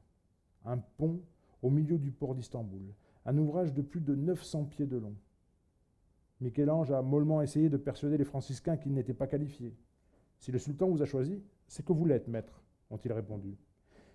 Un 0.64 0.78
pont 0.78 1.20
au 1.60 1.70
milieu 1.70 1.98
du 1.98 2.10
port 2.10 2.34
d'Istanbul, 2.34 2.94
un 3.26 3.36
ouvrage 3.36 3.74
de 3.74 3.82
plus 3.82 4.00
de 4.00 4.14
900 4.14 4.64
pieds 4.64 4.86
de 4.86 4.96
long. 4.96 5.14
Michel-Ange 6.40 6.90
a 6.90 7.02
mollement 7.02 7.42
essayé 7.42 7.68
de 7.68 7.76
persuader 7.76 8.16
les 8.16 8.24
franciscains 8.24 8.76
qu'ils 8.76 8.94
n'étaient 8.94 9.12
pas 9.12 9.26
qualifiés. 9.26 9.76
Si 10.38 10.50
le 10.50 10.58
sultan 10.58 10.88
vous 10.88 11.02
a 11.02 11.06
choisi, 11.06 11.42
c'est 11.68 11.84
que 11.84 11.92
vous 11.92 12.06
l'êtes, 12.06 12.28
maître, 12.28 12.62
ont-ils 12.90 13.12
répondu. 13.12 13.56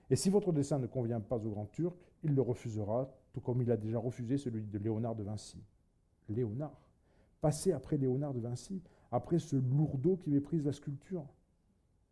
Et 0.09 0.15
si 0.15 0.29
votre 0.29 0.51
dessin 0.51 0.79
ne 0.79 0.87
convient 0.87 1.21
pas 1.21 1.45
au 1.45 1.49
grand 1.49 1.67
turc, 1.67 1.97
il 2.23 2.33
le 2.33 2.41
refusera, 2.41 3.13
tout 3.31 3.41
comme 3.41 3.61
il 3.61 3.71
a 3.71 3.77
déjà 3.77 3.99
refusé 3.99 4.37
celui 4.37 4.63
de 4.63 4.77
Léonard 4.79 5.15
de 5.15 5.23
Vinci. 5.23 5.63
Léonard 6.29 6.89
Passer 7.41 7.71
après 7.71 7.97
Léonard 7.97 8.33
de 8.33 8.39
Vinci, 8.39 8.81
après 9.11 9.39
ce 9.39 9.55
lourdeau 9.55 10.17
qui 10.17 10.29
méprise 10.29 10.65
la 10.65 10.73
sculpture 10.73 11.25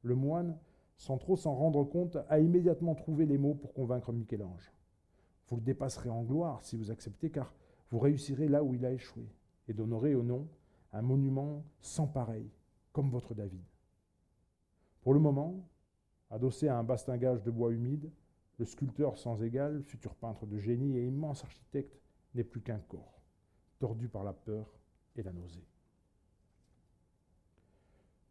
Le 0.04 0.16
moine, 0.16 0.58
sans 0.98 1.18
trop 1.18 1.36
s'en 1.36 1.56
rendre 1.56 1.84
compte, 1.84 2.18
a 2.30 2.40
immédiatement 2.40 2.96
trouvé 2.96 3.26
les 3.26 3.38
mots 3.38 3.56
pour 3.56 3.74
convaincre 3.74 4.14
Michel-Ange. 4.14 4.72
Vous 5.48 5.58
le 5.58 5.62
dépasserez 5.62 6.10
en 6.10 6.24
gloire 6.24 6.64
si 6.64 6.76
vous 6.76 6.92
acceptez, 6.92 7.30
car 7.30 7.54
vous 7.92 8.00
réussirez 8.00 8.48
là 8.48 8.64
où 8.64 8.74
il 8.74 8.86
a 8.86 8.92
échoué, 8.92 9.28
et 9.68 9.74
donnerez 9.74 10.16
au 10.16 10.24
nom 10.24 10.48
un 10.94 11.02
monument 11.02 11.64
sans 11.82 12.08
pareil, 12.08 12.50
comme 12.92 13.10
votre 13.10 13.36
David. 13.36 13.64
Pour 15.02 15.14
le 15.14 15.20
moment, 15.20 15.68
adossé 16.30 16.68
à 16.68 16.78
un 16.78 16.84
bastingage 16.84 17.44
de 17.44 17.52
bois 17.52 17.72
humide, 17.72 18.10
le 18.58 18.66
sculpteur 18.66 19.18
sans 19.18 19.44
égal, 19.44 19.84
futur 19.84 20.16
peintre 20.16 20.46
de 20.46 20.58
génie 20.58 20.98
et 20.98 21.06
immense 21.06 21.44
architecte, 21.44 22.00
n'est 22.34 22.44
plus 22.44 22.62
qu'un 22.62 22.80
corps, 22.80 23.15
tordu 23.80 24.08
par 24.08 24.24
la 24.24 24.34
peur 24.34 24.72
et 25.16 25.24
la 25.24 25.32
nausée. 25.32 25.66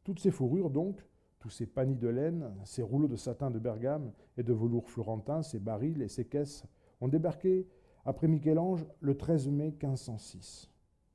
Toutes 0.05 0.21
ces 0.21 0.31
fourrures, 0.31 0.71
donc, 0.71 1.05
tous 1.39 1.51
ces 1.51 1.67
paniers 1.67 1.95
de 1.95 2.09
laine, 2.09 2.55
ces 2.65 2.83
rouleaux 2.83 3.09
de 3.09 3.17
satin 3.17 3.51
de 3.51 3.59
Bergame 3.59 4.13
et 4.37 4.43
de 4.43 4.53
velours 4.53 4.89
florentin, 4.89 5.43
ces 5.43 5.59
barils 5.59 6.03
et 6.03 6.09
ces 6.09 6.27
caisses, 6.27 6.65
ont 7.01 7.09
débarqué 7.09 7.67
après 8.05 8.29
Michel-Ange 8.29 8.87
le 9.01 9.17
13 9.17 9.49
mai 9.49 9.71
1506. 9.71 10.71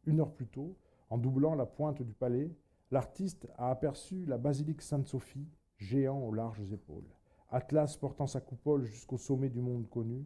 Une 0.06 0.20
heure 0.20 0.34
plus 0.34 0.48
tôt, 0.48 0.76
en 1.10 1.18
doublant 1.18 1.56
la 1.56 1.66
pointe 1.66 2.02
du 2.02 2.14
palais, 2.14 2.52
l'artiste 2.92 3.48
a 3.58 3.70
aperçu 3.70 4.26
la 4.26 4.38
basilique 4.38 4.82
Sainte-Sophie, 4.82 5.48
géant 5.78 6.20
aux 6.20 6.34
larges 6.34 6.72
épaules. 6.72 7.08
Atlas 7.50 7.98
portant 7.98 8.28
sa 8.28 8.42
coupole 8.42 8.86
jusqu'au 8.86 9.18
sommet 9.18 9.50
du 9.50 9.62
monde 9.62 9.90
connu. 9.90 10.26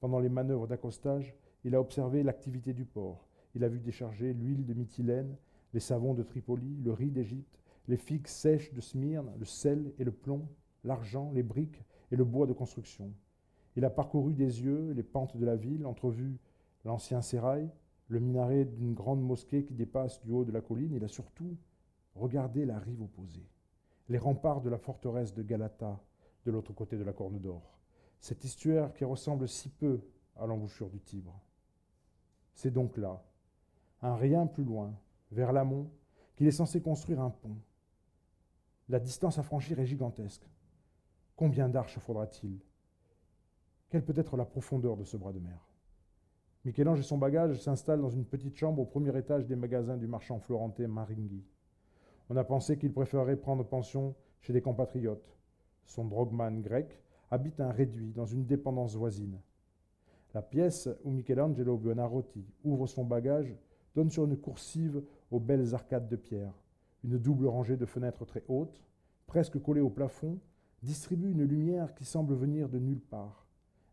Pendant 0.00 0.18
les 0.18 0.28
manœuvres 0.28 0.66
d'accostage, 0.66 1.34
il 1.64 1.74
a 1.74 1.80
observé 1.80 2.22
l'activité 2.22 2.72
du 2.72 2.84
port. 2.84 3.27
Il 3.58 3.64
a 3.64 3.68
vu 3.68 3.80
décharger 3.80 4.34
l'huile 4.34 4.64
de 4.64 4.72
Mytilène, 4.72 5.34
les 5.74 5.80
savons 5.80 6.14
de 6.14 6.22
Tripoli, 6.22 6.76
le 6.84 6.92
riz 6.92 7.10
d'Égypte, 7.10 7.58
les 7.88 7.96
figues 7.96 8.28
sèches 8.28 8.72
de 8.72 8.80
Smyrne, 8.80 9.32
le 9.36 9.44
sel 9.44 9.92
et 9.98 10.04
le 10.04 10.12
plomb, 10.12 10.46
l'argent, 10.84 11.32
les 11.32 11.42
briques 11.42 11.82
et 12.12 12.16
le 12.16 12.24
bois 12.24 12.46
de 12.46 12.52
construction. 12.52 13.12
Il 13.74 13.84
a 13.84 13.90
parcouru 13.90 14.32
des 14.32 14.62
yeux 14.62 14.92
les 14.92 15.02
pentes 15.02 15.36
de 15.36 15.44
la 15.44 15.56
ville, 15.56 15.86
entrevu 15.86 16.38
l'ancien 16.84 17.20
sérail, 17.20 17.68
le 18.06 18.20
minaret 18.20 18.64
d'une 18.64 18.94
grande 18.94 19.22
mosquée 19.22 19.64
qui 19.64 19.74
dépasse 19.74 20.22
du 20.22 20.30
haut 20.30 20.44
de 20.44 20.52
la 20.52 20.60
colline. 20.60 20.94
Il 20.94 21.02
a 21.02 21.08
surtout 21.08 21.56
regardé 22.14 22.64
la 22.64 22.78
rive 22.78 23.02
opposée, 23.02 23.48
les 24.08 24.18
remparts 24.18 24.60
de 24.60 24.70
la 24.70 24.78
forteresse 24.78 25.34
de 25.34 25.42
Galata, 25.42 26.00
de 26.46 26.52
l'autre 26.52 26.72
côté 26.74 26.96
de 26.96 27.02
la 27.02 27.12
Corne 27.12 27.40
d'Or. 27.40 27.76
Cet 28.20 28.44
estuaire 28.44 28.94
qui 28.94 29.04
ressemble 29.04 29.48
si 29.48 29.68
peu 29.68 30.00
à 30.36 30.46
l'embouchure 30.46 30.90
du 30.90 31.00
Tibre. 31.00 31.42
C'est 32.54 32.70
donc 32.72 32.96
là, 32.96 33.20
un 34.02 34.16
rien 34.16 34.46
plus 34.46 34.64
loin, 34.64 34.94
vers 35.32 35.52
l'amont, 35.52 35.90
qu'il 36.36 36.46
est 36.46 36.52
censé 36.52 36.80
construire 36.80 37.20
un 37.20 37.30
pont. 37.30 37.56
La 38.88 39.00
distance 39.00 39.38
à 39.38 39.42
franchir 39.42 39.78
est 39.80 39.86
gigantesque. 39.86 40.48
Combien 41.36 41.68
d'arches 41.68 41.98
faudra-t-il? 41.98 42.58
Quelle 43.90 44.04
peut 44.04 44.14
être 44.16 44.36
la 44.36 44.44
profondeur 44.44 44.96
de 44.96 45.04
ce 45.04 45.16
bras 45.16 45.32
de 45.32 45.40
mer? 45.40 45.68
Michel-Ange 46.64 47.00
et 47.00 47.04
son 47.04 47.18
bagage 47.18 47.60
s'installent 47.60 48.00
dans 48.00 48.10
une 48.10 48.24
petite 48.24 48.56
chambre 48.56 48.82
au 48.82 48.84
premier 48.84 49.16
étage 49.16 49.46
des 49.46 49.56
magasins 49.56 49.96
du 49.96 50.06
marchand 50.06 50.38
florentin 50.38 50.88
Maringhi. 50.88 51.44
On 52.30 52.36
a 52.36 52.44
pensé 52.44 52.76
qu'il 52.76 52.92
préférerait 52.92 53.36
prendre 53.36 53.64
pension 53.64 54.14
chez 54.40 54.52
des 54.52 54.60
compatriotes. 54.60 55.36
Son 55.86 56.04
drogman 56.04 56.60
grec 56.60 57.00
habite 57.30 57.60
un 57.60 57.70
réduit 57.70 58.12
dans 58.12 58.26
une 58.26 58.44
dépendance 58.44 58.96
voisine. 58.96 59.40
La 60.34 60.42
pièce 60.42 60.88
où 61.04 61.10
Michelangelo 61.10 61.78
Buonarroti 61.78 62.44
ouvre 62.64 62.86
son 62.86 63.04
bagage 63.04 63.54
donne 63.94 64.10
sur 64.10 64.24
une 64.24 64.36
coursive 64.36 65.02
aux 65.30 65.40
belles 65.40 65.74
arcades 65.74 66.08
de 66.08 66.16
pierre. 66.16 66.54
Une 67.04 67.18
double 67.18 67.46
rangée 67.46 67.76
de 67.76 67.86
fenêtres 67.86 68.24
très 68.24 68.44
hautes, 68.48 68.82
presque 69.26 69.60
collées 69.60 69.80
au 69.80 69.90
plafond, 69.90 70.38
distribue 70.82 71.30
une 71.30 71.44
lumière 71.44 71.94
qui 71.94 72.04
semble 72.04 72.34
venir 72.34 72.68
de 72.68 72.78
nulle 72.78 73.00
part 73.00 73.48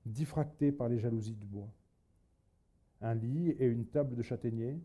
diffracté 0.06 0.72
par 0.72 0.90
les 0.90 1.00
jalousies 1.00 1.36
du 1.36 1.46
bois. 1.46 1.70
Un 3.02 3.16
lit 3.16 3.50
et 3.52 3.66
une 3.66 3.86
table 3.86 4.16
de 4.16 4.22
châtaignier, 4.22 4.80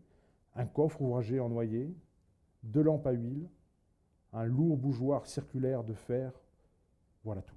un 0.55 0.65
coffre 0.65 1.01
ouvragé 1.01 1.39
en 1.39 1.49
noyer, 1.49 1.95
deux 2.63 2.81
lampes 2.81 3.07
à 3.07 3.11
huile, 3.11 3.47
un 4.33 4.45
lourd 4.45 4.77
bougeoir 4.77 5.25
circulaire 5.25 5.83
de 5.83 5.93
fer, 5.93 6.31
voilà 7.23 7.41
tout. 7.41 7.55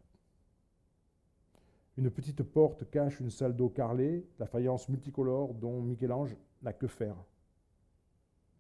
Une 1.97 2.11
petite 2.11 2.43
porte 2.43 2.91
cache 2.91 3.21
une 3.21 3.31
salle 3.31 3.55
d'eau 3.55 3.69
carrelée, 3.69 4.27
la 4.39 4.47
faïence 4.47 4.89
multicolore 4.89 5.55
dont 5.55 5.81
Michel-Ange 5.81 6.37
n'a 6.63 6.73
que 6.73 6.89
faire, 6.89 7.17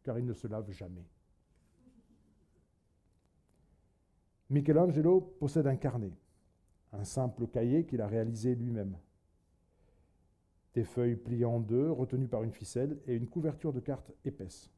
car 0.04 0.18
il 0.18 0.26
ne 0.26 0.32
se 0.32 0.46
lave 0.46 0.70
jamais. 0.70 1.04
Michelangelo 4.50 5.20
possède 5.20 5.66
un 5.66 5.76
carnet 5.76 6.12
un 6.98 7.04
simple 7.04 7.46
cahier 7.46 7.84
qu'il 7.84 8.00
a 8.00 8.06
réalisé 8.06 8.54
lui-même. 8.54 8.96
Des 10.74 10.84
feuilles 10.84 11.16
pliées 11.16 11.44
en 11.44 11.60
deux, 11.60 11.90
retenues 11.90 12.28
par 12.28 12.42
une 12.42 12.52
ficelle, 12.52 12.98
et 13.06 13.14
une 13.14 13.26
couverture 13.28 13.72
de 13.72 13.80
cartes 13.80 14.12
épaisse. 14.24 14.70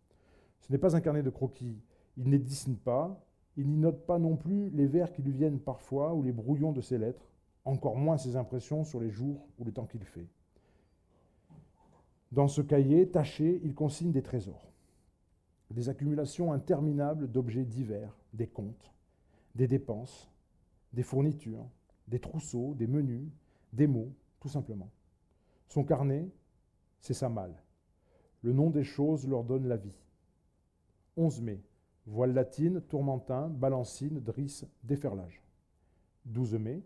Ce 0.60 0.72
n'est 0.72 0.78
pas 0.78 0.96
un 0.96 1.00
carnet 1.00 1.22
de 1.22 1.30
croquis. 1.30 1.78
Il 2.16 2.28
ne 2.28 2.38
dessine 2.38 2.76
pas, 2.76 3.22
il 3.56 3.68
n'y 3.68 3.76
note 3.76 4.04
pas 4.06 4.18
non 4.18 4.36
plus 4.36 4.70
les 4.70 4.86
vers 4.86 5.12
qui 5.12 5.22
lui 5.22 5.32
viennent 5.32 5.60
parfois 5.60 6.14
ou 6.14 6.22
les 6.22 6.32
brouillons 6.32 6.72
de 6.72 6.80
ses 6.80 6.98
lettres, 6.98 7.30
encore 7.64 7.96
moins 7.96 8.18
ses 8.18 8.36
impressions 8.36 8.84
sur 8.84 9.00
les 9.00 9.10
jours 9.10 9.46
ou 9.58 9.64
le 9.64 9.72
temps 9.72 9.86
qu'il 9.86 10.04
fait. 10.04 10.26
Dans 12.32 12.48
ce 12.48 12.60
cahier 12.60 13.08
taché, 13.08 13.60
il 13.64 13.74
consigne 13.74 14.12
des 14.12 14.22
trésors, 14.22 14.70
des 15.70 15.88
accumulations 15.88 16.52
interminables 16.52 17.30
d'objets 17.30 17.64
divers, 17.64 18.16
des 18.32 18.46
comptes, 18.46 18.92
des 19.54 19.66
dépenses, 19.66 20.30
des 20.92 21.02
fournitures, 21.02 21.68
des 22.08 22.20
trousseaux, 22.20 22.74
des 22.74 22.86
menus, 22.86 23.28
des 23.72 23.86
mots, 23.86 24.12
tout 24.40 24.48
simplement. 24.48 24.90
Son 25.68 25.84
carnet, 25.84 26.28
c'est 27.00 27.14
sa 27.14 27.28
malle. 27.28 27.54
Le 28.42 28.52
nom 28.52 28.70
des 28.70 28.84
choses 28.84 29.26
leur 29.26 29.44
donne 29.44 29.66
la 29.66 29.76
vie. 29.76 29.98
11 31.16 31.40
mai, 31.42 31.60
voile 32.06 32.32
latine, 32.32 32.80
tourmentin, 32.82 33.48
balancine, 33.48 34.20
drisse, 34.20 34.64
déferlage. 34.84 35.42
12 36.26 36.54
mai, 36.54 36.82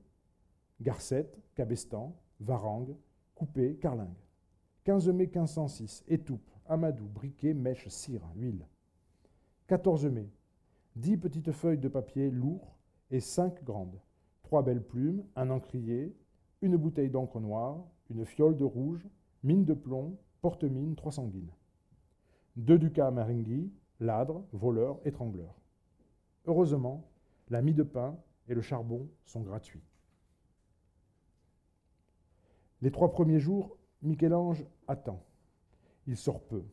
garcette, 0.80 1.38
cabestan, 1.54 2.16
varangue, 2.40 2.96
coupé, 3.34 3.76
carlingue. 3.76 4.08
15 4.84 5.08
mai 5.08 5.26
1506, 5.26 6.04
étoupe, 6.08 6.50
amadou, 6.70 7.06
briquet, 7.06 7.52
mèche, 7.52 7.88
cire, 7.88 8.22
huile. 8.36 8.66
14 9.66 10.06
mai, 10.06 10.28
10 10.96 11.18
petites 11.18 11.52
feuilles 11.52 11.78
de 11.78 11.88
papier 11.88 12.30
lourds 12.30 12.76
et 13.10 13.20
5 13.20 13.62
grandes 13.64 14.00
trois 14.50 14.64
belles 14.64 14.82
plumes, 14.82 15.24
un 15.36 15.48
encrier, 15.48 16.12
une 16.60 16.76
bouteille 16.76 17.08
d'encre 17.08 17.38
noire, 17.38 17.86
une 18.10 18.26
fiole 18.26 18.56
de 18.56 18.64
rouge, 18.64 19.06
mine 19.44 19.64
de 19.64 19.74
plomb, 19.74 20.18
porte-mine, 20.40 20.96
trois 20.96 21.12
sanguines. 21.12 21.52
Deux 22.56 22.76
ducats 22.76 23.06
à 23.06 23.10
Maringui, 23.12 23.72
ladre, 24.00 24.42
voleur, 24.52 24.98
étrangleur. 25.04 25.54
Heureusement, 26.46 27.08
la 27.48 27.62
mie 27.62 27.74
de 27.74 27.84
pain 27.84 28.18
et 28.48 28.54
le 28.54 28.60
charbon 28.60 29.08
sont 29.24 29.42
gratuits. 29.42 29.84
Les 32.82 32.90
trois 32.90 33.12
premiers 33.12 33.38
jours, 33.38 33.76
Michel-Ange 34.02 34.66
attend. 34.88 35.22
Il 36.10 36.16
sort 36.16 36.40
peu, 36.40 36.64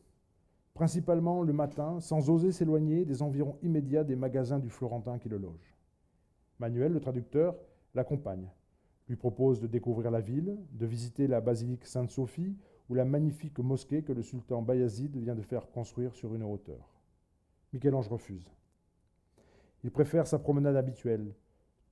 principalement 0.74 1.44
le 1.44 1.52
matin, 1.52 2.00
sans 2.00 2.28
oser 2.28 2.50
s'éloigner 2.50 3.04
des 3.04 3.22
environs 3.22 3.56
immédiats 3.62 4.02
des 4.02 4.16
magasins 4.16 4.58
du 4.58 4.68
Florentin 4.68 5.20
qui 5.20 5.28
le 5.28 5.38
loge. 5.38 5.76
Manuel, 6.58 6.92
le 6.92 6.98
traducteur, 6.98 7.54
l'accompagne, 7.94 8.50
lui 9.08 9.14
propose 9.14 9.60
de 9.60 9.68
découvrir 9.68 10.10
la 10.10 10.20
ville, 10.20 10.58
de 10.72 10.86
visiter 10.86 11.28
la 11.28 11.40
basilique 11.40 11.86
Sainte-Sophie 11.86 12.56
ou 12.90 12.94
la 12.94 13.04
magnifique 13.04 13.60
mosquée 13.60 14.02
que 14.02 14.12
le 14.12 14.22
sultan 14.22 14.60
Bayazid 14.60 15.16
vient 15.16 15.36
de 15.36 15.42
faire 15.42 15.70
construire 15.70 16.16
sur 16.16 16.34
une 16.34 16.42
hauteur. 16.42 17.00
Michel-Ange 17.72 18.08
refuse. 18.08 18.50
Il 19.84 19.92
préfère 19.92 20.26
sa 20.26 20.40
promenade 20.40 20.74
habituelle, 20.74 21.32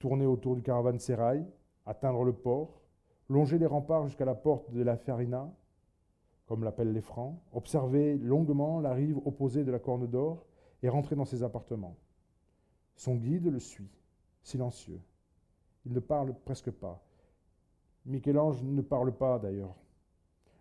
tourner 0.00 0.26
autour 0.26 0.56
du 0.56 0.62
caravansérail, 0.62 1.46
atteindre 1.86 2.24
le 2.24 2.32
port, 2.32 2.82
longer 3.28 3.56
les 3.56 3.66
remparts 3.66 4.08
jusqu'à 4.08 4.24
la 4.24 4.34
porte 4.34 4.72
de 4.72 4.82
la 4.82 4.96
Farina, 4.96 5.54
comme 6.46 6.62
l'appellent 6.62 6.92
les 6.92 7.00
Francs, 7.00 7.38
observer 7.52 8.16
longuement 8.16 8.80
la 8.80 8.94
rive 8.94 9.18
opposée 9.24 9.64
de 9.64 9.72
la 9.72 9.78
Corne 9.78 10.06
d'Or 10.06 10.46
et 10.82 10.88
rentrer 10.88 11.16
dans 11.16 11.24
ses 11.24 11.42
appartements. 11.42 11.96
Son 12.94 13.16
guide 13.16 13.46
le 13.46 13.58
suit, 13.58 13.90
silencieux. 14.42 15.00
Il 15.84 15.92
ne 15.92 16.00
parle 16.00 16.34
presque 16.44 16.70
pas. 16.70 17.02
Michel-Ange 18.06 18.62
ne 18.62 18.82
parle 18.82 19.12
pas 19.12 19.38
d'ailleurs. 19.38 19.74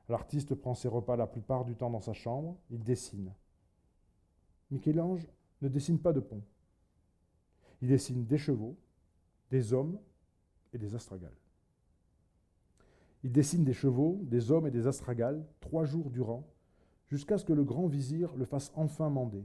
L'artiste 0.09 0.55
prend 0.55 0.73
ses 0.73 0.87
repas 0.87 1.15
la 1.15 1.27
plupart 1.27 1.65
du 1.65 1.75
temps 1.75 1.89
dans 1.89 2.01
sa 2.01 2.13
chambre, 2.13 2.57
il 2.69 2.83
dessine. 2.83 3.31
Michel-Ange 4.71 5.27
ne 5.61 5.69
dessine 5.69 5.99
pas 5.99 6.13
de 6.13 6.19
pont. 6.19 6.41
Il 7.81 7.89
dessine 7.89 8.25
des 8.25 8.37
chevaux, 8.37 8.75
des 9.51 9.73
hommes 9.73 9.99
et 10.73 10.77
des 10.77 10.95
astragales. 10.95 11.37
Il 13.25 13.31
dessine 13.31 13.63
des 13.63 13.73
chevaux, 13.73 14.19
des 14.21 14.51
hommes 14.51 14.67
et 14.67 14.71
des 14.71 14.85
astragales 14.85 15.43
trois 15.59 15.83
jours 15.83 16.11
durant, 16.11 16.47
jusqu'à 17.07 17.39
ce 17.39 17.43
que 17.43 17.53
le 17.53 17.63
grand 17.63 17.87
vizir 17.87 18.31
le 18.35 18.45
fasse 18.45 18.71
enfin 18.75 19.09
mander. 19.09 19.43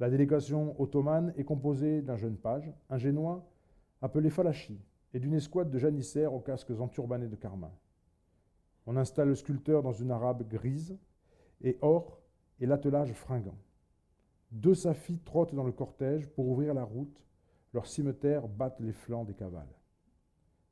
La 0.00 0.08
délégation 0.08 0.74
ottomane 0.80 1.34
est 1.36 1.44
composée 1.44 2.00
d'un 2.00 2.16
jeune 2.16 2.38
page, 2.38 2.72
un 2.88 2.96
génois 2.96 3.46
appelé 4.00 4.30
Falachi, 4.30 4.80
et 5.12 5.20
d'une 5.20 5.34
escouade 5.34 5.68
de 5.68 5.76
janissaires 5.76 6.32
aux 6.32 6.40
casques 6.40 6.70
enturbanés 6.70 7.28
de 7.28 7.36
carmin. 7.36 7.70
On 8.86 8.96
installe 8.96 9.28
le 9.28 9.34
sculpteur 9.34 9.82
dans 9.82 9.92
une 9.92 10.10
arabe 10.10 10.48
grise 10.48 10.96
et 11.60 11.76
or 11.82 12.22
et 12.58 12.64
l'attelage 12.64 13.12
fringant. 13.12 13.58
Deux 14.50 14.74
safis 14.74 15.18
trottent 15.18 15.54
dans 15.54 15.64
le 15.64 15.72
cortège 15.72 16.26
pour 16.30 16.48
ouvrir 16.48 16.72
la 16.72 16.84
route, 16.84 17.22
leurs 17.74 17.86
cimeterres 17.86 18.48
battent 18.48 18.80
les 18.80 18.94
flancs 18.94 19.26
des 19.26 19.34
cavales. 19.34 19.76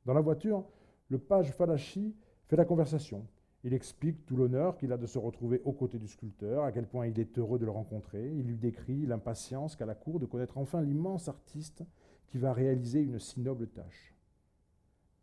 Dans 0.07 0.15
la 0.15 0.21
voiture, 0.21 0.65
le 1.09 1.19
page 1.19 1.51
Falachi 1.51 2.15
fait 2.47 2.55
la 2.55 2.65
conversation. 2.65 3.27
Il 3.63 3.73
explique 3.73 4.25
tout 4.25 4.35
l'honneur 4.35 4.77
qu'il 4.77 4.91
a 4.91 4.97
de 4.97 5.07
se 5.07 5.17
retrouver 5.17 5.61
aux 5.65 5.73
côtés 5.73 5.97
du 5.97 6.07
sculpteur, 6.07 6.63
à 6.63 6.71
quel 6.71 6.87
point 6.87 7.07
il 7.07 7.19
est 7.19 7.37
heureux 7.39 7.57
de 7.57 7.65
le 7.65 7.71
rencontrer. 7.71 8.31
Il 8.31 8.45
lui 8.45 8.57
décrit 8.57 9.05
l'impatience 9.05 9.75
qu'a 9.75 9.85
la 9.85 9.95
cour 9.95 10.19
de 10.19 10.25
connaître 10.25 10.57
enfin 10.57 10.81
l'immense 10.81 11.27
artiste 11.27 11.83
qui 12.27 12.37
va 12.37 12.53
réaliser 12.53 13.01
une 13.01 13.19
si 13.19 13.39
noble 13.39 13.67
tâche. 13.67 14.13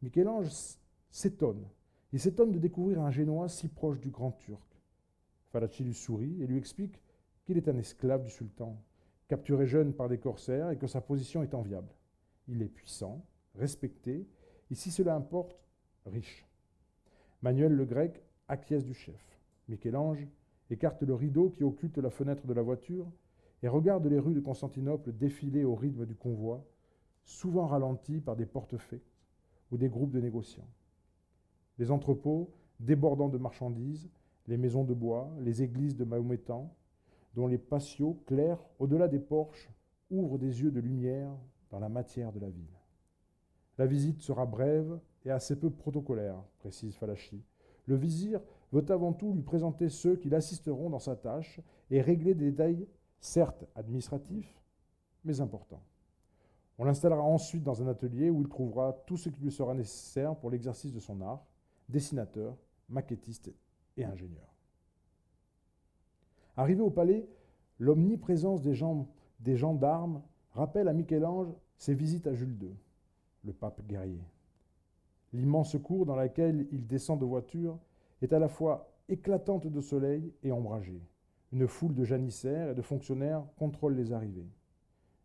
Michel-Ange 0.02 0.50
s'étonne. 1.10 1.64
Il 2.12 2.20
s'étonne 2.20 2.50
de 2.50 2.58
découvrir 2.58 3.00
un 3.00 3.10
Génois 3.10 3.48
si 3.48 3.68
proche 3.68 4.00
du 4.00 4.10
grand 4.10 4.32
Turc. 4.32 4.80
Falachi 5.50 5.84
lui 5.84 5.94
sourit 5.94 6.42
et 6.42 6.46
lui 6.46 6.58
explique 6.58 7.00
qu'il 7.44 7.56
est 7.56 7.68
un 7.68 7.76
esclave 7.76 8.24
du 8.24 8.30
sultan, 8.30 8.82
capturé 9.28 9.66
jeune 9.66 9.92
par 9.92 10.08
des 10.08 10.18
corsaires 10.18 10.70
et 10.70 10.78
que 10.78 10.86
sa 10.86 11.00
position 11.00 11.42
est 11.42 11.54
enviable. 11.54 11.94
Il 12.48 12.60
est 12.62 12.68
puissant, 12.68 13.24
respecté, 13.54 14.26
et 14.70 14.74
si 14.74 14.90
cela 14.90 15.14
importe, 15.14 15.61
riche. 16.06 16.46
Manuel 17.42 17.72
le 17.72 17.84
Grec 17.84 18.22
acquiesce 18.48 18.84
du 18.84 18.94
chef. 18.94 19.20
Michel-Ange 19.68 20.26
écarte 20.70 21.02
le 21.02 21.14
rideau 21.14 21.50
qui 21.50 21.64
occulte 21.64 21.98
la 21.98 22.10
fenêtre 22.10 22.46
de 22.46 22.52
la 22.52 22.62
voiture 22.62 23.10
et 23.62 23.68
regarde 23.68 24.06
les 24.06 24.18
rues 24.18 24.34
de 24.34 24.40
Constantinople 24.40 25.12
défiler 25.12 25.64
au 25.64 25.74
rythme 25.74 26.06
du 26.06 26.14
convoi, 26.14 26.64
souvent 27.24 27.66
ralentis 27.66 28.20
par 28.20 28.36
des 28.36 28.46
portefaix 28.46 29.02
ou 29.70 29.76
des 29.76 29.88
groupes 29.88 30.10
de 30.10 30.20
négociants. 30.20 30.68
Les 31.78 31.90
entrepôts, 31.90 32.52
débordant 32.80 33.28
de 33.28 33.38
marchandises, 33.38 34.10
les 34.46 34.56
maisons 34.56 34.84
de 34.84 34.94
bois, 34.94 35.32
les 35.40 35.62
églises 35.62 35.96
de 35.96 36.04
Mahométan, 36.04 36.74
dont 37.34 37.46
les 37.46 37.58
patios 37.58 38.22
clairs, 38.26 38.62
au-delà 38.78 39.08
des 39.08 39.20
porches, 39.20 39.70
ouvrent 40.10 40.38
des 40.38 40.60
yeux 40.60 40.70
de 40.70 40.80
lumière 40.80 41.30
dans 41.70 41.78
la 41.78 41.88
matière 41.88 42.32
de 42.32 42.40
la 42.40 42.50
ville. 42.50 42.81
La 43.78 43.86
visite 43.86 44.20
sera 44.20 44.46
brève 44.46 44.98
et 45.24 45.30
assez 45.30 45.58
peu 45.58 45.70
protocolaire, 45.70 46.42
précise 46.58 46.94
Falachi. 46.96 47.42
Le 47.86 47.96
vizir 47.96 48.40
veut 48.72 48.84
avant 48.90 49.12
tout 49.12 49.32
lui 49.32 49.42
présenter 49.42 49.88
ceux 49.88 50.16
qui 50.16 50.28
l'assisteront 50.28 50.90
dans 50.90 50.98
sa 50.98 51.16
tâche 51.16 51.60
et 51.90 52.00
régler 52.00 52.34
des 52.34 52.50
détails, 52.50 52.86
certes 53.20 53.64
administratifs, 53.74 54.60
mais 55.24 55.40
importants. 55.40 55.82
On 56.78 56.84
l'installera 56.84 57.22
ensuite 57.22 57.62
dans 57.62 57.82
un 57.82 57.88
atelier 57.88 58.30
où 58.30 58.40
il 58.40 58.48
trouvera 58.48 58.92
tout 59.06 59.16
ce 59.16 59.28
qui 59.28 59.40
lui 59.40 59.52
sera 59.52 59.74
nécessaire 59.74 60.34
pour 60.36 60.50
l'exercice 60.50 60.92
de 60.92 61.00
son 61.00 61.20
art, 61.20 61.44
dessinateur, 61.88 62.56
maquettiste 62.88 63.52
et 63.96 64.04
ingénieur. 64.04 64.48
Arrivé 66.56 66.80
au 66.80 66.90
palais, 66.90 67.28
l'omniprésence 67.78 68.62
des, 68.62 68.74
des 69.40 69.56
gendarmes 69.56 70.22
rappelle 70.52 70.88
à 70.88 70.92
Michel-Ange 70.92 71.52
ses 71.76 71.94
visites 71.94 72.26
à 72.26 72.34
Jules 72.34 72.56
II, 72.60 72.74
le 73.44 73.52
pape 73.52 73.86
guerrier. 73.86 74.22
L'immense 75.32 75.76
cour 75.82 76.06
dans 76.06 76.16
laquelle 76.16 76.66
il 76.72 76.86
descend 76.86 77.18
de 77.18 77.24
voiture 77.24 77.78
est 78.20 78.32
à 78.32 78.38
la 78.38 78.48
fois 78.48 78.92
éclatante 79.08 79.66
de 79.66 79.80
soleil 79.80 80.32
et 80.42 80.52
ombragée. 80.52 81.02
Une 81.52 81.66
foule 81.66 81.94
de 81.94 82.04
janissaires 82.04 82.70
et 82.70 82.74
de 82.74 82.82
fonctionnaires 82.82 83.44
contrôle 83.56 83.94
les 83.94 84.12
arrivées. 84.12 84.50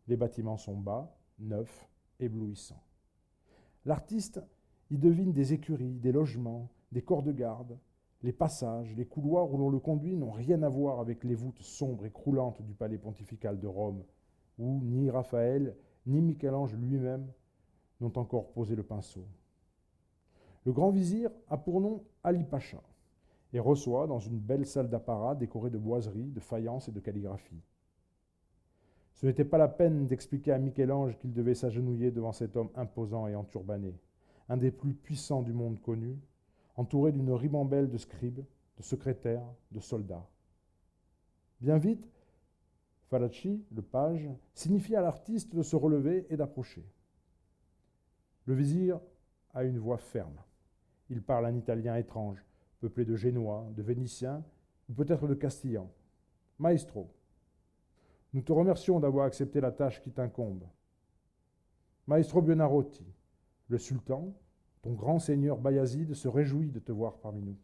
Les 0.08 0.16
bâtiments 0.16 0.56
sont 0.56 0.76
bas, 0.76 1.16
neufs, 1.38 1.88
éblouissants. 2.20 2.82
L'artiste 3.84 4.40
y 4.90 4.98
devine 4.98 5.32
des 5.32 5.52
écuries, 5.52 5.98
des 5.98 6.12
logements, 6.12 6.70
des 6.92 7.02
corps 7.02 7.22
de 7.22 7.32
garde, 7.32 7.78
les 8.22 8.32
passages, 8.32 8.94
les 8.96 9.06
couloirs 9.06 9.52
où 9.52 9.58
l'on 9.58 9.70
le 9.70 9.78
conduit 9.78 10.16
n'ont 10.16 10.32
rien 10.32 10.62
à 10.62 10.68
voir 10.68 10.98
avec 10.98 11.22
les 11.22 11.34
voûtes 11.34 11.62
sombres 11.62 12.04
et 12.04 12.10
croulantes 12.10 12.62
du 12.62 12.74
palais 12.74 12.98
pontifical 12.98 13.60
de 13.60 13.66
Rome, 13.66 14.02
où 14.58 14.80
ni 14.82 15.08
Raphaël 15.08 15.76
ni 16.06 16.20
Michel-Ange 16.20 16.74
lui-même 16.74 17.30
n'ont 18.00 18.16
encore 18.18 18.52
posé 18.52 18.76
le 18.76 18.82
pinceau. 18.82 19.24
Le 20.64 20.72
grand 20.72 20.90
vizir 20.90 21.30
a 21.48 21.56
pour 21.56 21.80
nom 21.80 22.04
Ali 22.22 22.44
Pacha 22.44 22.82
et 23.52 23.60
reçoit 23.60 24.06
dans 24.06 24.18
une 24.18 24.38
belle 24.38 24.66
salle 24.66 24.90
d'apparat 24.90 25.34
décorée 25.34 25.70
de 25.70 25.78
boiseries, 25.78 26.30
de 26.30 26.40
faïences 26.40 26.88
et 26.88 26.92
de 26.92 27.00
calligraphie. 27.00 27.62
Ce 29.14 29.26
n'était 29.26 29.44
pas 29.44 29.58
la 29.58 29.68
peine 29.68 30.06
d'expliquer 30.06 30.52
à 30.52 30.58
Michel-Ange 30.58 31.18
qu'il 31.18 31.32
devait 31.32 31.54
s'agenouiller 31.54 32.10
devant 32.10 32.32
cet 32.32 32.56
homme 32.56 32.70
imposant 32.76 33.26
et 33.26 33.34
enturbané, 33.34 33.94
un 34.48 34.56
des 34.56 34.70
plus 34.70 34.94
puissants 34.94 35.42
du 35.42 35.52
monde 35.52 35.80
connu, 35.80 36.16
entouré 36.76 37.10
d'une 37.10 37.32
ribambelle 37.32 37.90
de 37.90 37.98
scribes, 37.98 38.44
de 38.76 38.82
secrétaires, 38.82 39.42
de 39.72 39.80
soldats. 39.80 40.28
Bien 41.60 41.78
vite, 41.78 42.06
Falachi, 43.08 43.64
le 43.74 43.82
page, 43.82 44.28
signifie 44.54 44.94
à 44.94 45.00
l'artiste 45.00 45.54
de 45.54 45.62
se 45.62 45.74
relever 45.74 46.26
et 46.30 46.36
d'approcher. 46.36 46.84
Le 48.48 48.54
vizir 48.54 48.98
a 49.52 49.62
une 49.62 49.78
voix 49.78 49.98
ferme. 49.98 50.40
Il 51.10 51.20
parle 51.20 51.44
un 51.44 51.54
italien 51.54 51.96
étrange, 51.96 52.42
peuplé 52.80 53.04
de 53.04 53.14
Génois, 53.14 53.70
de 53.76 53.82
Vénitiens 53.82 54.42
ou 54.88 54.94
peut-être 54.94 55.28
de 55.28 55.34
Castillans. 55.34 55.92
Maestro, 56.58 57.10
nous 58.32 58.40
te 58.40 58.50
remercions 58.50 59.00
d'avoir 59.00 59.26
accepté 59.26 59.60
la 59.60 59.70
tâche 59.70 60.00
qui 60.00 60.12
t'incombe. 60.12 60.64
Maestro 62.06 62.40
Buonarroti, 62.40 63.04
le 63.68 63.76
sultan, 63.76 64.32
ton 64.80 64.94
grand 64.94 65.18
seigneur 65.18 65.58
Bayazid 65.58 66.14
se 66.14 66.28
réjouit 66.28 66.70
de 66.70 66.78
te 66.78 66.90
voir 66.90 67.18
parmi 67.18 67.42
nous. 67.42 67.58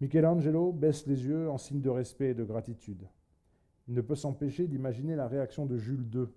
Michelangelo 0.00 0.70
baisse 0.70 1.08
les 1.08 1.24
yeux 1.24 1.50
en 1.50 1.58
signe 1.58 1.80
de 1.80 1.90
respect 1.90 2.30
et 2.30 2.34
de 2.34 2.44
gratitude. 2.44 3.08
Il 3.88 3.94
ne 3.94 4.00
peut 4.00 4.14
s'empêcher 4.14 4.68
d'imaginer 4.68 5.16
la 5.16 5.26
réaction 5.26 5.66
de 5.66 5.76
Jules 5.76 6.08
II, 6.14 6.28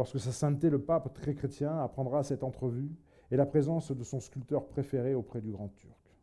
lorsque 0.00 0.18
sa 0.18 0.32
sainteté 0.32 0.70
le 0.70 0.80
pape 0.80 1.12
très 1.12 1.34
chrétien 1.34 1.78
apprendra 1.78 2.22
cette 2.22 2.42
entrevue 2.42 2.90
et 3.30 3.36
la 3.36 3.44
présence 3.44 3.92
de 3.92 4.02
son 4.02 4.18
sculpteur 4.18 4.66
préféré 4.66 5.14
auprès 5.14 5.42
du 5.42 5.52
grand 5.52 5.68
turc. 5.76 6.16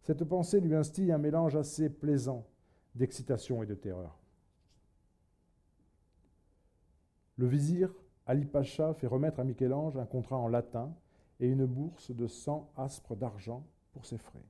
Cette 0.00 0.24
pensée 0.24 0.58
lui 0.58 0.74
instille 0.74 1.12
un 1.12 1.18
mélange 1.18 1.54
assez 1.54 1.88
plaisant 1.88 2.44
d'excitation 2.96 3.62
et 3.62 3.66
de 3.66 3.76
terreur. 3.76 4.18
Le 7.36 7.46
vizir 7.46 7.94
Ali 8.26 8.46
Pacha 8.46 8.94
fait 8.94 9.06
remettre 9.06 9.38
à 9.38 9.44
Michel-Ange 9.44 9.96
un 9.96 10.04
contrat 10.04 10.38
en 10.38 10.48
latin 10.48 10.92
et 11.38 11.46
une 11.46 11.66
bourse 11.66 12.10
de 12.10 12.26
100 12.26 12.72
aspres 12.76 13.14
d'argent 13.14 13.64
pour 13.92 14.06
ses 14.06 14.18
frais. 14.18 14.44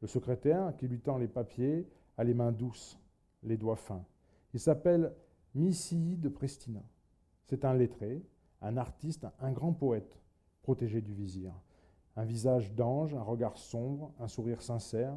Le 0.00 0.06
secrétaire, 0.06 0.76
qui 0.76 0.86
lui 0.86 1.00
tend 1.00 1.18
les 1.18 1.26
papiers, 1.26 1.88
a 2.18 2.22
les 2.22 2.34
mains 2.34 2.52
douces, 2.52 3.00
les 3.42 3.56
doigts 3.56 3.74
fins. 3.74 4.04
Il 4.54 4.60
s'appelle 4.60 5.12
Missii 5.56 6.18
de 6.18 6.28
Prestina. 6.28 6.84
C'est 7.46 7.64
un 7.64 7.74
lettré, 7.74 8.22
un 8.60 8.76
artiste, 8.76 9.26
un 9.38 9.52
grand 9.52 9.72
poète, 9.72 10.20
protégé 10.62 11.00
du 11.00 11.14
vizir. 11.14 11.52
Un 12.16 12.24
visage 12.24 12.74
d'ange, 12.74 13.14
un 13.14 13.22
regard 13.22 13.56
sombre, 13.56 14.12
un 14.18 14.26
sourire 14.26 14.62
sincère. 14.62 15.16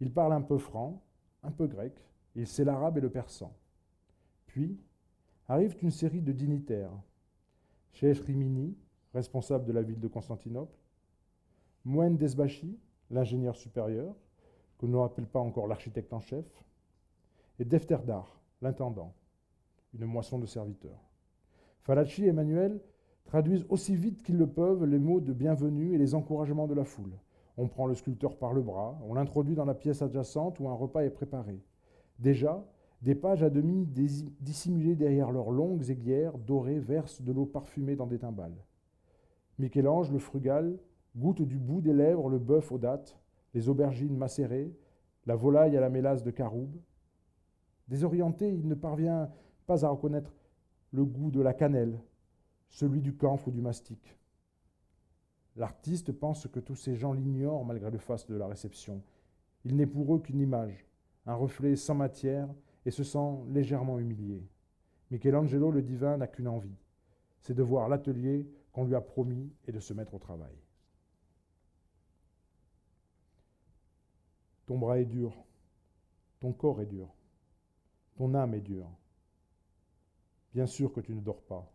Il 0.00 0.12
parle 0.12 0.32
un 0.32 0.42
peu 0.42 0.58
franc, 0.58 1.02
un 1.42 1.50
peu 1.50 1.66
grec, 1.66 1.92
il 2.36 2.46
sait 2.46 2.64
l'arabe 2.64 2.98
et 2.98 3.00
le 3.00 3.10
persan. 3.10 3.52
Puis, 4.46 4.78
arrive 5.48 5.76
une 5.82 5.90
série 5.90 6.22
de 6.22 6.32
dignitaires. 6.32 6.92
Cheikh 7.92 8.18
Rimini, 8.18 8.76
responsable 9.12 9.64
de 9.64 9.72
la 9.72 9.82
ville 9.82 9.98
de 9.98 10.08
Constantinople, 10.08 10.76
Mouen 11.84 12.10
Desbachi, 12.10 12.78
l'ingénieur 13.10 13.56
supérieur, 13.56 14.14
que 14.78 14.86
l'on 14.86 15.02
n'appelle 15.02 15.26
pas 15.26 15.40
encore 15.40 15.66
l'architecte 15.66 16.12
en 16.12 16.20
chef, 16.20 16.46
et 17.58 17.64
Defterdar, 17.64 18.40
l'intendant, 18.60 19.14
une 19.94 20.04
moisson 20.04 20.38
de 20.38 20.46
serviteurs. 20.46 21.00
Falachi 21.86 22.24
et 22.24 22.30
Emmanuel 22.30 22.80
traduisent 23.26 23.64
aussi 23.68 23.94
vite 23.94 24.24
qu'ils 24.24 24.38
le 24.38 24.48
peuvent 24.48 24.84
les 24.84 24.98
mots 24.98 25.20
de 25.20 25.32
bienvenue 25.32 25.94
et 25.94 25.98
les 25.98 26.16
encouragements 26.16 26.66
de 26.66 26.74
la 26.74 26.82
foule. 26.82 27.12
On 27.56 27.68
prend 27.68 27.86
le 27.86 27.94
sculpteur 27.94 28.38
par 28.38 28.52
le 28.52 28.60
bras, 28.60 28.98
on 29.08 29.14
l'introduit 29.14 29.54
dans 29.54 29.64
la 29.64 29.74
pièce 29.74 30.02
adjacente 30.02 30.58
où 30.58 30.68
un 30.68 30.74
repas 30.74 31.04
est 31.04 31.10
préparé. 31.10 31.62
Déjà, 32.18 32.66
des 33.02 33.14
pages 33.14 33.44
à 33.44 33.50
demi 33.50 33.86
dissimulées 33.86 34.96
derrière 34.96 35.30
leurs 35.30 35.52
longues 35.52 35.88
aiguières 35.88 36.36
dorées 36.38 36.80
versent 36.80 37.22
de 37.22 37.30
l'eau 37.30 37.46
parfumée 37.46 37.94
dans 37.94 38.08
des 38.08 38.18
timbales. 38.18 38.64
Michel-Ange, 39.60 40.10
le 40.10 40.18
frugal, 40.18 40.80
goûte 41.16 41.42
du 41.42 41.56
bout 41.56 41.82
des 41.82 41.92
lèvres 41.92 42.28
le 42.28 42.40
bœuf 42.40 42.72
aux 42.72 42.78
dattes, 42.78 43.16
les 43.54 43.68
aubergines 43.68 44.16
macérées, 44.16 44.74
la 45.24 45.36
volaille 45.36 45.76
à 45.76 45.80
la 45.80 45.88
mélasse 45.88 46.24
de 46.24 46.32
caroube. 46.32 46.74
Désorienté, 47.86 48.52
il 48.52 48.66
ne 48.66 48.74
parvient 48.74 49.30
pas 49.68 49.84
à 49.84 49.88
reconnaître 49.88 50.32
le 50.96 51.04
goût 51.04 51.30
de 51.30 51.42
la 51.42 51.52
cannelle, 51.52 52.00
celui 52.70 53.02
du 53.02 53.14
camphre 53.14 53.48
ou 53.48 53.50
du 53.50 53.60
mastic. 53.60 54.18
L'artiste 55.54 56.10
pense 56.10 56.46
que 56.48 56.58
tous 56.58 56.74
ces 56.74 56.96
gens 56.96 57.12
l'ignorent 57.12 57.66
malgré 57.66 57.90
le 57.90 57.98
faste 57.98 58.32
de 58.32 58.36
la 58.36 58.46
réception. 58.46 59.02
Il 59.66 59.76
n'est 59.76 59.86
pour 59.86 60.16
eux 60.16 60.20
qu'une 60.20 60.40
image, 60.40 60.86
un 61.26 61.34
reflet 61.34 61.76
sans 61.76 61.94
matière 61.94 62.48
et 62.86 62.90
se 62.90 63.04
sent 63.04 63.44
légèrement 63.48 63.98
humilié. 63.98 64.42
Michelangelo, 65.10 65.70
le 65.70 65.82
divin, 65.82 66.16
n'a 66.16 66.28
qu'une 66.28 66.48
envie, 66.48 66.78
c'est 67.40 67.54
de 67.54 67.62
voir 67.62 67.90
l'atelier 67.90 68.48
qu'on 68.72 68.84
lui 68.84 68.94
a 68.94 69.02
promis 69.02 69.52
et 69.66 69.72
de 69.72 69.80
se 69.80 69.92
mettre 69.92 70.14
au 70.14 70.18
travail. 70.18 70.56
Ton 74.64 74.78
bras 74.78 74.98
est 74.98 75.04
dur, 75.04 75.44
ton 76.40 76.54
corps 76.54 76.80
est 76.80 76.86
dur, 76.86 77.14
ton 78.16 78.34
âme 78.34 78.54
est 78.54 78.60
dure. 78.60 78.90
Bien 80.56 80.66
sûr 80.66 80.90
que 80.90 81.02
tu 81.02 81.14
ne 81.14 81.20
dors 81.20 81.42
pas. 81.42 81.70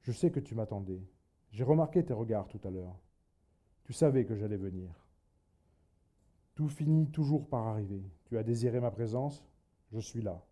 Je 0.00 0.10
sais 0.10 0.30
que 0.30 0.40
tu 0.40 0.54
m'attendais. 0.54 1.02
J'ai 1.50 1.64
remarqué 1.64 2.02
tes 2.02 2.14
regards 2.14 2.48
tout 2.48 2.60
à 2.64 2.70
l'heure. 2.70 2.98
Tu 3.82 3.92
savais 3.92 4.24
que 4.24 4.34
j'allais 4.34 4.56
venir. 4.56 4.88
Tout 6.54 6.70
finit 6.70 7.10
toujours 7.10 7.46
par 7.46 7.66
arriver. 7.66 8.02
Tu 8.24 8.38
as 8.38 8.42
désiré 8.42 8.80
ma 8.80 8.90
présence, 8.90 9.44
je 9.92 10.00
suis 10.00 10.22
là. 10.22 10.42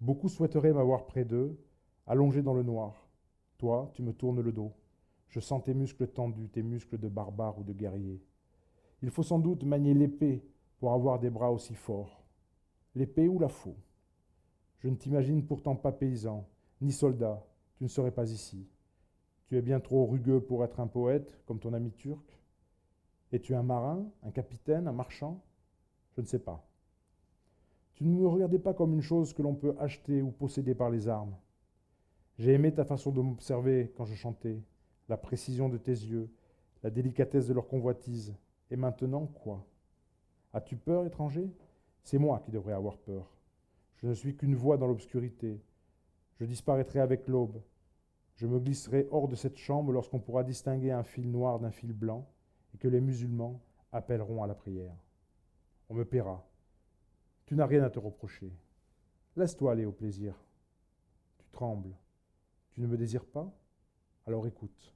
Beaucoup 0.00 0.30
souhaiteraient 0.30 0.72
m'avoir 0.72 1.04
près 1.04 1.26
d'eux, 1.26 1.60
allongé 2.06 2.40
dans 2.40 2.54
le 2.54 2.62
noir. 2.62 3.10
Toi, 3.58 3.90
tu 3.92 4.02
me 4.02 4.14
tournes 4.14 4.40
le 4.40 4.52
dos. 4.52 4.72
Je 5.28 5.40
sens 5.40 5.62
tes 5.62 5.74
muscles 5.74 6.08
tendus, 6.08 6.48
tes 6.48 6.62
muscles 6.62 6.96
de 6.96 7.08
barbare 7.08 7.58
ou 7.58 7.62
de 7.62 7.74
guerrier. 7.74 8.22
Il 9.02 9.10
faut 9.10 9.22
sans 9.22 9.38
doute 9.38 9.64
manier 9.64 9.92
l'épée 9.92 10.42
pour 10.78 10.94
avoir 10.94 11.18
des 11.18 11.28
bras 11.28 11.52
aussi 11.52 11.74
forts. 11.74 12.24
L'épée 12.94 13.28
ou 13.28 13.38
la 13.38 13.50
faux? 13.50 13.76
Je 14.78 14.88
ne 14.88 14.94
t'imagine 14.94 15.44
pourtant 15.44 15.74
pas 15.74 15.92
paysan, 15.92 16.46
ni 16.80 16.92
soldat, 16.92 17.44
tu 17.76 17.84
ne 17.84 17.88
serais 17.88 18.12
pas 18.12 18.30
ici. 18.30 18.68
Tu 19.46 19.56
es 19.56 19.62
bien 19.62 19.80
trop 19.80 20.06
rugueux 20.06 20.40
pour 20.40 20.64
être 20.64 20.78
un 20.78 20.86
poète, 20.86 21.38
comme 21.46 21.58
ton 21.58 21.72
ami 21.72 21.90
turc. 21.92 22.38
Es-tu 23.32 23.54
un 23.54 23.62
marin, 23.62 24.06
un 24.22 24.30
capitaine, 24.30 24.86
un 24.86 24.92
marchand 24.92 25.42
Je 26.16 26.20
ne 26.20 26.26
sais 26.26 26.38
pas. 26.38 26.64
Tu 27.94 28.04
ne 28.04 28.14
me 28.14 28.26
regardais 28.26 28.58
pas 28.58 28.74
comme 28.74 28.92
une 28.94 29.02
chose 29.02 29.32
que 29.32 29.42
l'on 29.42 29.54
peut 29.54 29.74
acheter 29.80 30.22
ou 30.22 30.30
posséder 30.30 30.74
par 30.74 30.90
les 30.90 31.08
armes. 31.08 31.34
J'ai 32.38 32.52
aimé 32.52 32.72
ta 32.72 32.84
façon 32.84 33.10
de 33.10 33.20
m'observer 33.20 33.92
quand 33.96 34.04
je 34.04 34.14
chantais, 34.14 34.62
la 35.08 35.16
précision 35.16 35.68
de 35.68 35.78
tes 35.78 35.90
yeux, 35.90 36.30
la 36.84 36.90
délicatesse 36.90 37.48
de 37.48 37.54
leur 37.54 37.66
convoitise. 37.66 38.36
Et 38.70 38.76
maintenant, 38.76 39.26
quoi? 39.26 39.66
As-tu 40.52 40.76
peur, 40.76 41.04
étranger? 41.06 41.50
C'est 42.04 42.18
moi 42.18 42.40
qui 42.44 42.52
devrais 42.52 42.74
avoir 42.74 42.98
peur. 42.98 43.37
Je 43.98 44.06
ne 44.06 44.14
suis 44.14 44.36
qu'une 44.36 44.54
voix 44.54 44.76
dans 44.76 44.86
l'obscurité. 44.86 45.60
Je 46.36 46.44
disparaîtrai 46.44 47.00
avec 47.00 47.28
l'aube. 47.28 47.60
Je 48.36 48.46
me 48.46 48.60
glisserai 48.60 49.08
hors 49.10 49.26
de 49.26 49.34
cette 49.34 49.56
chambre 49.56 49.92
lorsqu'on 49.92 50.20
pourra 50.20 50.44
distinguer 50.44 50.92
un 50.92 51.02
fil 51.02 51.30
noir 51.30 51.58
d'un 51.58 51.72
fil 51.72 51.92
blanc 51.92 52.28
et 52.74 52.78
que 52.78 52.86
les 52.86 53.00
musulmans 53.00 53.60
appelleront 53.90 54.42
à 54.42 54.46
la 54.46 54.54
prière. 54.54 54.94
On 55.88 55.94
me 55.94 56.04
paiera. 56.04 56.48
Tu 57.46 57.56
n'as 57.56 57.66
rien 57.66 57.82
à 57.82 57.90
te 57.90 57.98
reprocher. 57.98 58.52
Laisse-toi 59.36 59.72
aller 59.72 59.84
au 59.84 59.92
plaisir. 59.92 60.34
Tu 61.38 61.48
trembles. 61.50 61.96
Tu 62.70 62.80
ne 62.80 62.86
me 62.86 62.96
désires 62.96 63.26
pas? 63.26 63.52
Alors 64.26 64.46
écoute. 64.46 64.94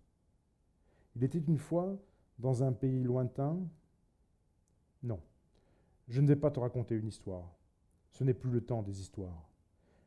Il 1.17 1.25
était 1.25 1.39
une 1.39 1.59
fois, 1.59 1.99
dans 2.39 2.63
un 2.63 2.73
pays 2.73 3.03
lointain, 3.03 3.59
non, 5.03 5.21
je 6.09 6.21
ne 6.21 6.29
vais 6.29 6.37
pas 6.37 6.51
te 6.51 6.61
raconter 6.61 6.95
une 6.95 7.09
histoire. 7.09 7.51
Ce 8.13 8.25
n'est 8.25 8.35
plus 8.35 8.51
le 8.51 8.61
temps 8.61 8.83
des 8.83 9.01
histoires. 9.01 9.51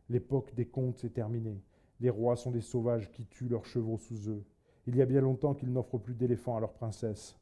L'époque 0.10 0.54
des 0.56 0.66
contes 0.66 1.04
est 1.04 1.10
terminée. 1.10 1.64
Les 2.00 2.10
rois 2.10 2.36
sont 2.36 2.52
des 2.52 2.62
sauvages 2.62 3.12
qui 3.12 3.26
tuent 3.26 3.50
leurs 3.50 3.66
chevaux 3.66 3.98
sous 3.98 4.30
eux. 4.30 4.44
Il 4.88 4.96
y 4.96 5.02
a 5.02 5.06
bien 5.06 5.22
longtemps 5.22 5.56
qu'ils 5.56 5.74
n'offrent 5.74 5.98
plus 5.98 6.14
d'éléphants 6.14 6.56
à 6.56 6.60
leurs 6.60 6.74
princesses. 6.74 7.36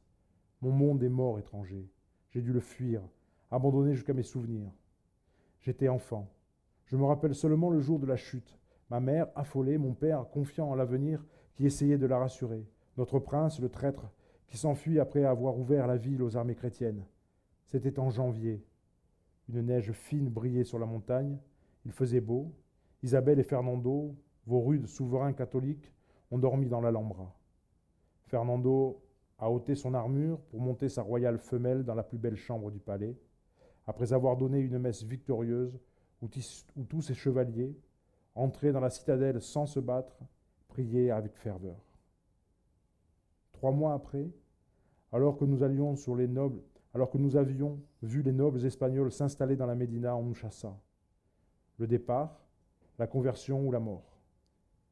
Mon 0.62 0.70
monde 0.70 1.02
est 1.02 1.10
mort 1.10 1.38
étranger. 1.38 1.86
J'ai 2.30 2.40
dû 2.40 2.52
le 2.52 2.60
fuir, 2.60 3.02
abandonné 3.50 3.94
jusqu'à 3.94 4.14
mes 4.14 4.22
souvenirs. 4.22 4.70
J'étais 5.60 5.88
enfant. 5.88 6.28
Je 6.86 6.96
me 6.96 7.04
rappelle 7.04 7.34
seulement 7.34 7.70
le 7.70 7.80
jour 7.80 7.98
de 7.98 8.06
la 8.06 8.16
chute. 8.16 8.58
Ma 8.88 9.00
mère, 9.00 9.28
affolée, 9.34 9.76
mon 9.76 9.92
père, 9.92 10.28
confiant 10.30 10.70
en 10.70 10.74
l'avenir, 10.74 11.24
qui 11.54 11.66
essayait 11.66 11.98
de 11.98 12.06
la 12.06 12.18
rassurer. 12.18 12.66
Notre 12.96 13.18
prince, 13.18 13.60
le 13.60 13.68
traître, 13.68 14.10
qui 14.46 14.56
s'enfuit 14.56 15.00
après 15.00 15.24
avoir 15.24 15.58
ouvert 15.58 15.86
la 15.86 15.96
ville 15.96 16.22
aux 16.22 16.36
armées 16.36 16.54
chrétiennes. 16.54 17.04
C'était 17.66 17.98
en 17.98 18.10
janvier. 18.10 18.64
Une 19.48 19.62
neige 19.62 19.92
fine 19.92 20.28
brillait 20.28 20.64
sur 20.64 20.78
la 20.78 20.86
montagne. 20.86 21.38
Il 21.84 21.92
faisait 21.92 22.20
beau. 22.20 22.52
Isabelle 23.02 23.38
et 23.38 23.44
Fernando, 23.44 24.14
vos 24.46 24.62
rudes 24.62 24.86
souverains 24.86 25.32
catholiques, 25.32 25.92
ont 26.30 26.38
dormi 26.38 26.68
dans 26.68 26.80
l'Alhambra. 26.80 27.34
Fernando 28.26 29.02
a 29.38 29.50
ôté 29.50 29.74
son 29.74 29.94
armure 29.94 30.40
pour 30.50 30.60
monter 30.60 30.88
sa 30.88 31.02
royale 31.02 31.38
femelle 31.38 31.84
dans 31.84 31.94
la 31.94 32.02
plus 32.02 32.18
belle 32.18 32.36
chambre 32.36 32.70
du 32.70 32.78
palais, 32.78 33.16
après 33.86 34.12
avoir 34.12 34.36
donné 34.36 34.60
une 34.60 34.78
messe 34.78 35.02
victorieuse 35.02 35.78
où, 36.22 36.28
où 36.76 36.84
tous 36.84 37.02
ses 37.02 37.14
chevaliers, 37.14 37.76
entrés 38.34 38.72
dans 38.72 38.80
la 38.80 38.90
citadelle 38.90 39.42
sans 39.42 39.66
se 39.66 39.80
battre, 39.80 40.16
priaient 40.68 41.10
avec 41.10 41.36
ferveur. 41.36 41.76
Trois 43.52 43.72
mois 43.72 43.92
après, 43.92 44.30
alors 45.12 45.36
que 45.36 45.44
nous 45.44 45.62
allions 45.62 45.94
sur 45.94 46.16
les 46.16 46.26
nobles, 46.26 46.62
alors 46.94 47.10
que 47.10 47.18
nous 47.18 47.36
avions 47.36 47.80
vu 48.02 48.22
les 48.22 48.32
nobles 48.32 48.64
espagnols 48.64 49.12
s'installer 49.12 49.56
dans 49.56 49.66
la 49.66 49.74
Médina, 49.74 50.16
on 50.16 50.22
nous 50.22 50.34
chassa. 50.34 50.80
Le 51.78 51.86
départ, 51.86 52.40
la 52.98 53.06
conversion 53.06 53.66
ou 53.66 53.72
la 53.72 53.80
mort. 53.80 54.18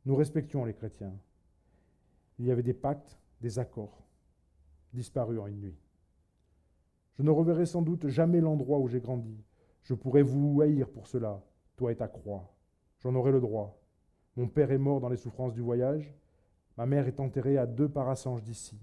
Nous 0.05 0.17
respections 0.17 0.65
les 0.65 0.75
chrétiens. 0.75 1.15
Il 2.39 2.47
y 2.47 2.51
avait 2.51 2.65
des 2.65 2.75
pactes, 2.75 3.19
des 3.41 3.59
accords 3.59 4.03
disparu 4.93 5.39
en 5.39 5.47
une 5.47 5.61
nuit. 5.61 5.79
Je 7.15 7.23
ne 7.23 7.31
reverrai 7.31 7.67
sans 7.67 7.83
doute 7.83 8.09
jamais 8.09 8.41
l'endroit 8.41 8.79
où 8.79 8.89
j'ai 8.89 9.01
grandi. 9.01 9.43
Je 9.83 9.95
pourrais 9.95 10.23
vous 10.23 10.61
haïr 10.61 10.89
pour 10.89 11.07
cela, 11.07 11.43
toi 11.77 11.93
et 11.93 11.97
ta 11.97 12.09
croix. 12.09 12.55
J'en 13.01 13.15
aurai 13.15 13.33
le 13.33 13.41
droit. 13.41 13.81
Mon 14.37 14.49
père 14.49 14.71
est 14.71 14.79
mort 14.79 15.01
dans 15.01 15.09
les 15.09 15.17
souffrances 15.17 15.53
du 15.53 15.61
voyage. 15.61 16.15
Ma 16.77 16.87
mère 16.87 17.07
est 17.07 17.21
enterrée 17.21 17.59
à 17.59 17.67
deux 17.67 17.89
parasanges 17.89 18.43
d'ici. 18.43 18.79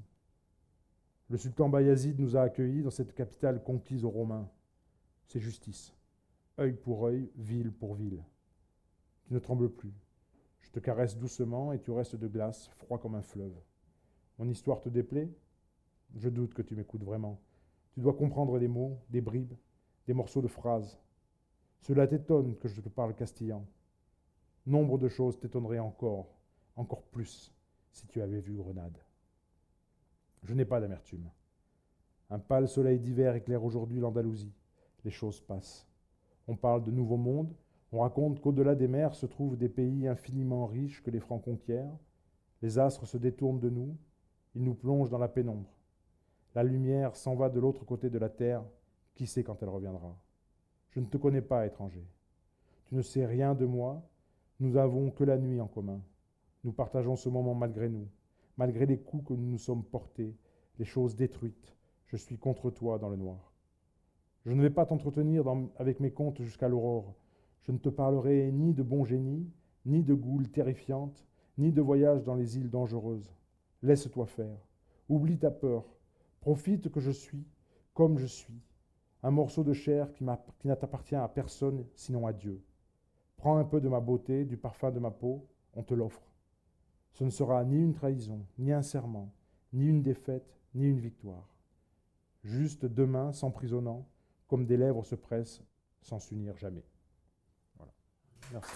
Le 1.29 1.37
sultan 1.37 1.69
Bayazid 1.69 2.19
nous 2.19 2.35
a 2.35 2.41
accueillis 2.41 2.81
dans 2.81 2.89
cette 2.89 3.13
capitale 3.13 3.63
conquise 3.63 4.03
aux 4.03 4.09
Romains. 4.09 4.49
C'est 5.27 5.39
justice. 5.39 5.93
œil 6.59 6.73
pour 6.73 7.05
œil, 7.05 7.29
ville 7.35 7.71
pour 7.71 7.93
ville. 7.93 8.23
Tu 9.25 9.35
ne 9.35 9.39
trembles 9.39 9.69
plus. 9.69 9.93
Je 10.61 10.71
te 10.71 10.79
caresse 10.79 11.19
doucement 11.19 11.71
et 11.71 11.79
tu 11.79 11.91
restes 11.91 12.15
de 12.15 12.27
glace, 12.27 12.69
froid 12.77 12.97
comme 12.97 13.13
un 13.13 13.21
fleuve. 13.21 13.55
Mon 14.39 14.49
histoire 14.49 14.81
te 14.81 14.89
déplaît? 14.89 15.29
Je 16.15 16.29
doute 16.29 16.55
que 16.55 16.63
tu 16.63 16.75
m'écoutes 16.75 17.03
vraiment. 17.03 17.39
Tu 17.91 17.99
dois 17.99 18.15
comprendre 18.15 18.57
des 18.57 18.67
mots, 18.67 18.97
des 19.11 19.21
bribes, 19.21 19.53
des 20.07 20.15
morceaux 20.15 20.41
de 20.41 20.47
phrases. 20.47 20.97
Cela 21.81 22.07
t'étonne 22.07 22.57
que 22.57 22.67
je 22.67 22.81
te 22.81 22.89
parle 22.89 23.13
castillan. 23.13 23.67
Nombre 24.65 24.97
de 24.97 25.07
choses 25.07 25.39
t'étonneraient 25.39 25.77
encore, 25.77 26.39
encore 26.75 27.03
plus, 27.03 27.53
si 27.91 28.07
tu 28.07 28.19
avais 28.19 28.39
vu 28.39 28.55
Grenade. 28.55 28.97
Je 30.43 30.53
n'ai 30.53 30.65
pas 30.65 30.79
d'amertume. 30.79 31.29
Un 32.29 32.39
pâle 32.39 32.67
soleil 32.67 32.99
d'hiver 32.99 33.35
éclaire 33.35 33.63
aujourd'hui 33.63 33.99
l'Andalousie. 33.99 34.53
Les 35.05 35.11
choses 35.11 35.41
passent. 35.41 35.87
On 36.47 36.55
parle 36.55 36.83
de 36.83 36.91
nouveaux 36.91 37.17
mondes, 37.17 37.53
on 37.91 38.01
raconte 38.01 38.39
qu'au-delà 38.39 38.75
des 38.75 38.87
mers 38.87 39.15
se 39.15 39.25
trouvent 39.25 39.57
des 39.57 39.69
pays 39.69 40.07
infiniment 40.07 40.67
riches 40.67 41.01
que 41.01 41.11
les 41.11 41.19
Francs 41.19 41.43
conquièrent. 41.43 41.97
Les 42.61 42.77
astres 42.77 43.05
se 43.05 43.17
détournent 43.17 43.59
de 43.59 43.69
nous, 43.69 43.97
ils 44.55 44.63
nous 44.63 44.75
plongent 44.75 45.09
dans 45.09 45.17
la 45.17 45.27
pénombre. 45.27 45.69
La 46.55 46.63
lumière 46.63 47.15
s'en 47.15 47.35
va 47.35 47.49
de 47.49 47.59
l'autre 47.59 47.85
côté 47.85 48.09
de 48.09 48.19
la 48.19 48.29
terre. 48.29 48.63
Qui 49.15 49.27
sait 49.27 49.43
quand 49.43 49.61
elle 49.61 49.69
reviendra? 49.69 50.17
Je 50.91 50.99
ne 50.99 51.05
te 51.05 51.17
connais 51.17 51.41
pas, 51.41 51.65
étranger. 51.65 52.05
Tu 52.85 52.95
ne 52.95 53.01
sais 53.01 53.25
rien 53.25 53.53
de 53.53 53.65
moi. 53.65 54.01
Nous 54.59 54.71
n'avons 54.71 55.11
que 55.11 55.23
la 55.23 55.37
nuit 55.37 55.61
en 55.61 55.67
commun. 55.67 56.01
Nous 56.63 56.71
partageons 56.71 57.15
ce 57.15 57.29
moment 57.29 57.53
malgré 57.53 57.89
nous, 57.89 58.07
malgré 58.59 58.85
les 58.85 58.99
coups 58.99 59.29
que 59.29 59.33
nous 59.33 59.51
nous 59.51 59.57
sommes 59.57 59.85
portés, 59.85 60.35
les 60.79 60.85
choses 60.85 61.15
détruites. 61.15 61.77
Je 62.07 62.17
suis 62.17 62.37
contre 62.37 62.69
toi 62.69 62.99
dans 62.99 63.07
le 63.07 63.15
noir. 63.15 63.53
Je 64.45 64.51
ne 64.51 64.61
vais 64.61 64.69
pas 64.69 64.85
t'entretenir 64.85 65.45
avec 65.77 66.01
mes 66.01 66.11
contes 66.11 66.41
jusqu'à 66.41 66.67
l'aurore. 66.67 67.15
Je 67.61 67.71
ne 67.71 67.77
te 67.77 67.87
parlerai 67.87 68.51
ni 68.51 68.73
de 68.73 68.83
bon 68.83 69.05
génie, 69.05 69.49
ni 69.85 70.03
de 70.03 70.13
goules 70.13 70.49
terrifiantes, 70.49 71.25
ni 71.57 71.71
de 71.71 71.81
voyages 71.81 72.25
dans 72.25 72.35
les 72.35 72.57
îles 72.57 72.69
dangereuses. 72.69 73.33
Laisse-toi 73.81 74.25
faire. 74.25 74.67
Oublie 75.07 75.39
ta 75.39 75.51
peur. 75.51 75.85
Profite 76.41 76.91
que 76.91 76.99
je 76.99 77.11
suis 77.11 77.45
comme 77.93 78.17
je 78.17 78.27
suis, 78.27 78.61
un 79.23 79.31
morceau 79.31 79.63
de 79.63 79.73
chair 79.73 80.11
qui, 80.13 80.25
t'appartient 80.63 81.15
à 81.15 81.27
personne 81.29 81.85
sinon 81.95 82.27
à 82.27 82.33
Dieu. 82.33 82.61
Prends 83.37 83.57
un 83.57 83.63
peu 83.63 83.79
de 83.79 83.87
ma 83.87 84.01
beauté, 84.01 84.43
du 84.43 84.57
parfum 84.57 84.91
de 84.91 84.99
ma 84.99 85.11
peau, 85.11 85.47
on 85.75 85.83
te 85.83 85.93
l'offre. 85.93 86.28
Ce 87.19 87.25
ne 87.25 87.29
sera 87.31 87.65
ni 87.65 87.83
une 87.83 87.93
trahison, 87.93 88.45
ni 88.57 88.71
un 88.71 88.81
serment, 88.81 89.29
ni 89.73 89.87
une 89.87 90.01
défaite, 90.01 90.55
ni 90.73 90.87
une 90.87 91.01
victoire. 91.01 91.49
Juste 92.45 92.85
deux 92.85 93.05
mains 93.05 93.33
s'emprisonnant, 93.33 94.07
comme 94.47 94.65
des 94.65 94.77
lèvres 94.77 95.03
se 95.03 95.15
pressent 95.15 95.61
sans 96.01 96.19
s'unir 96.19 96.55
jamais. 96.55 96.85
Voilà. 97.75 97.91
Merci. 98.53 98.71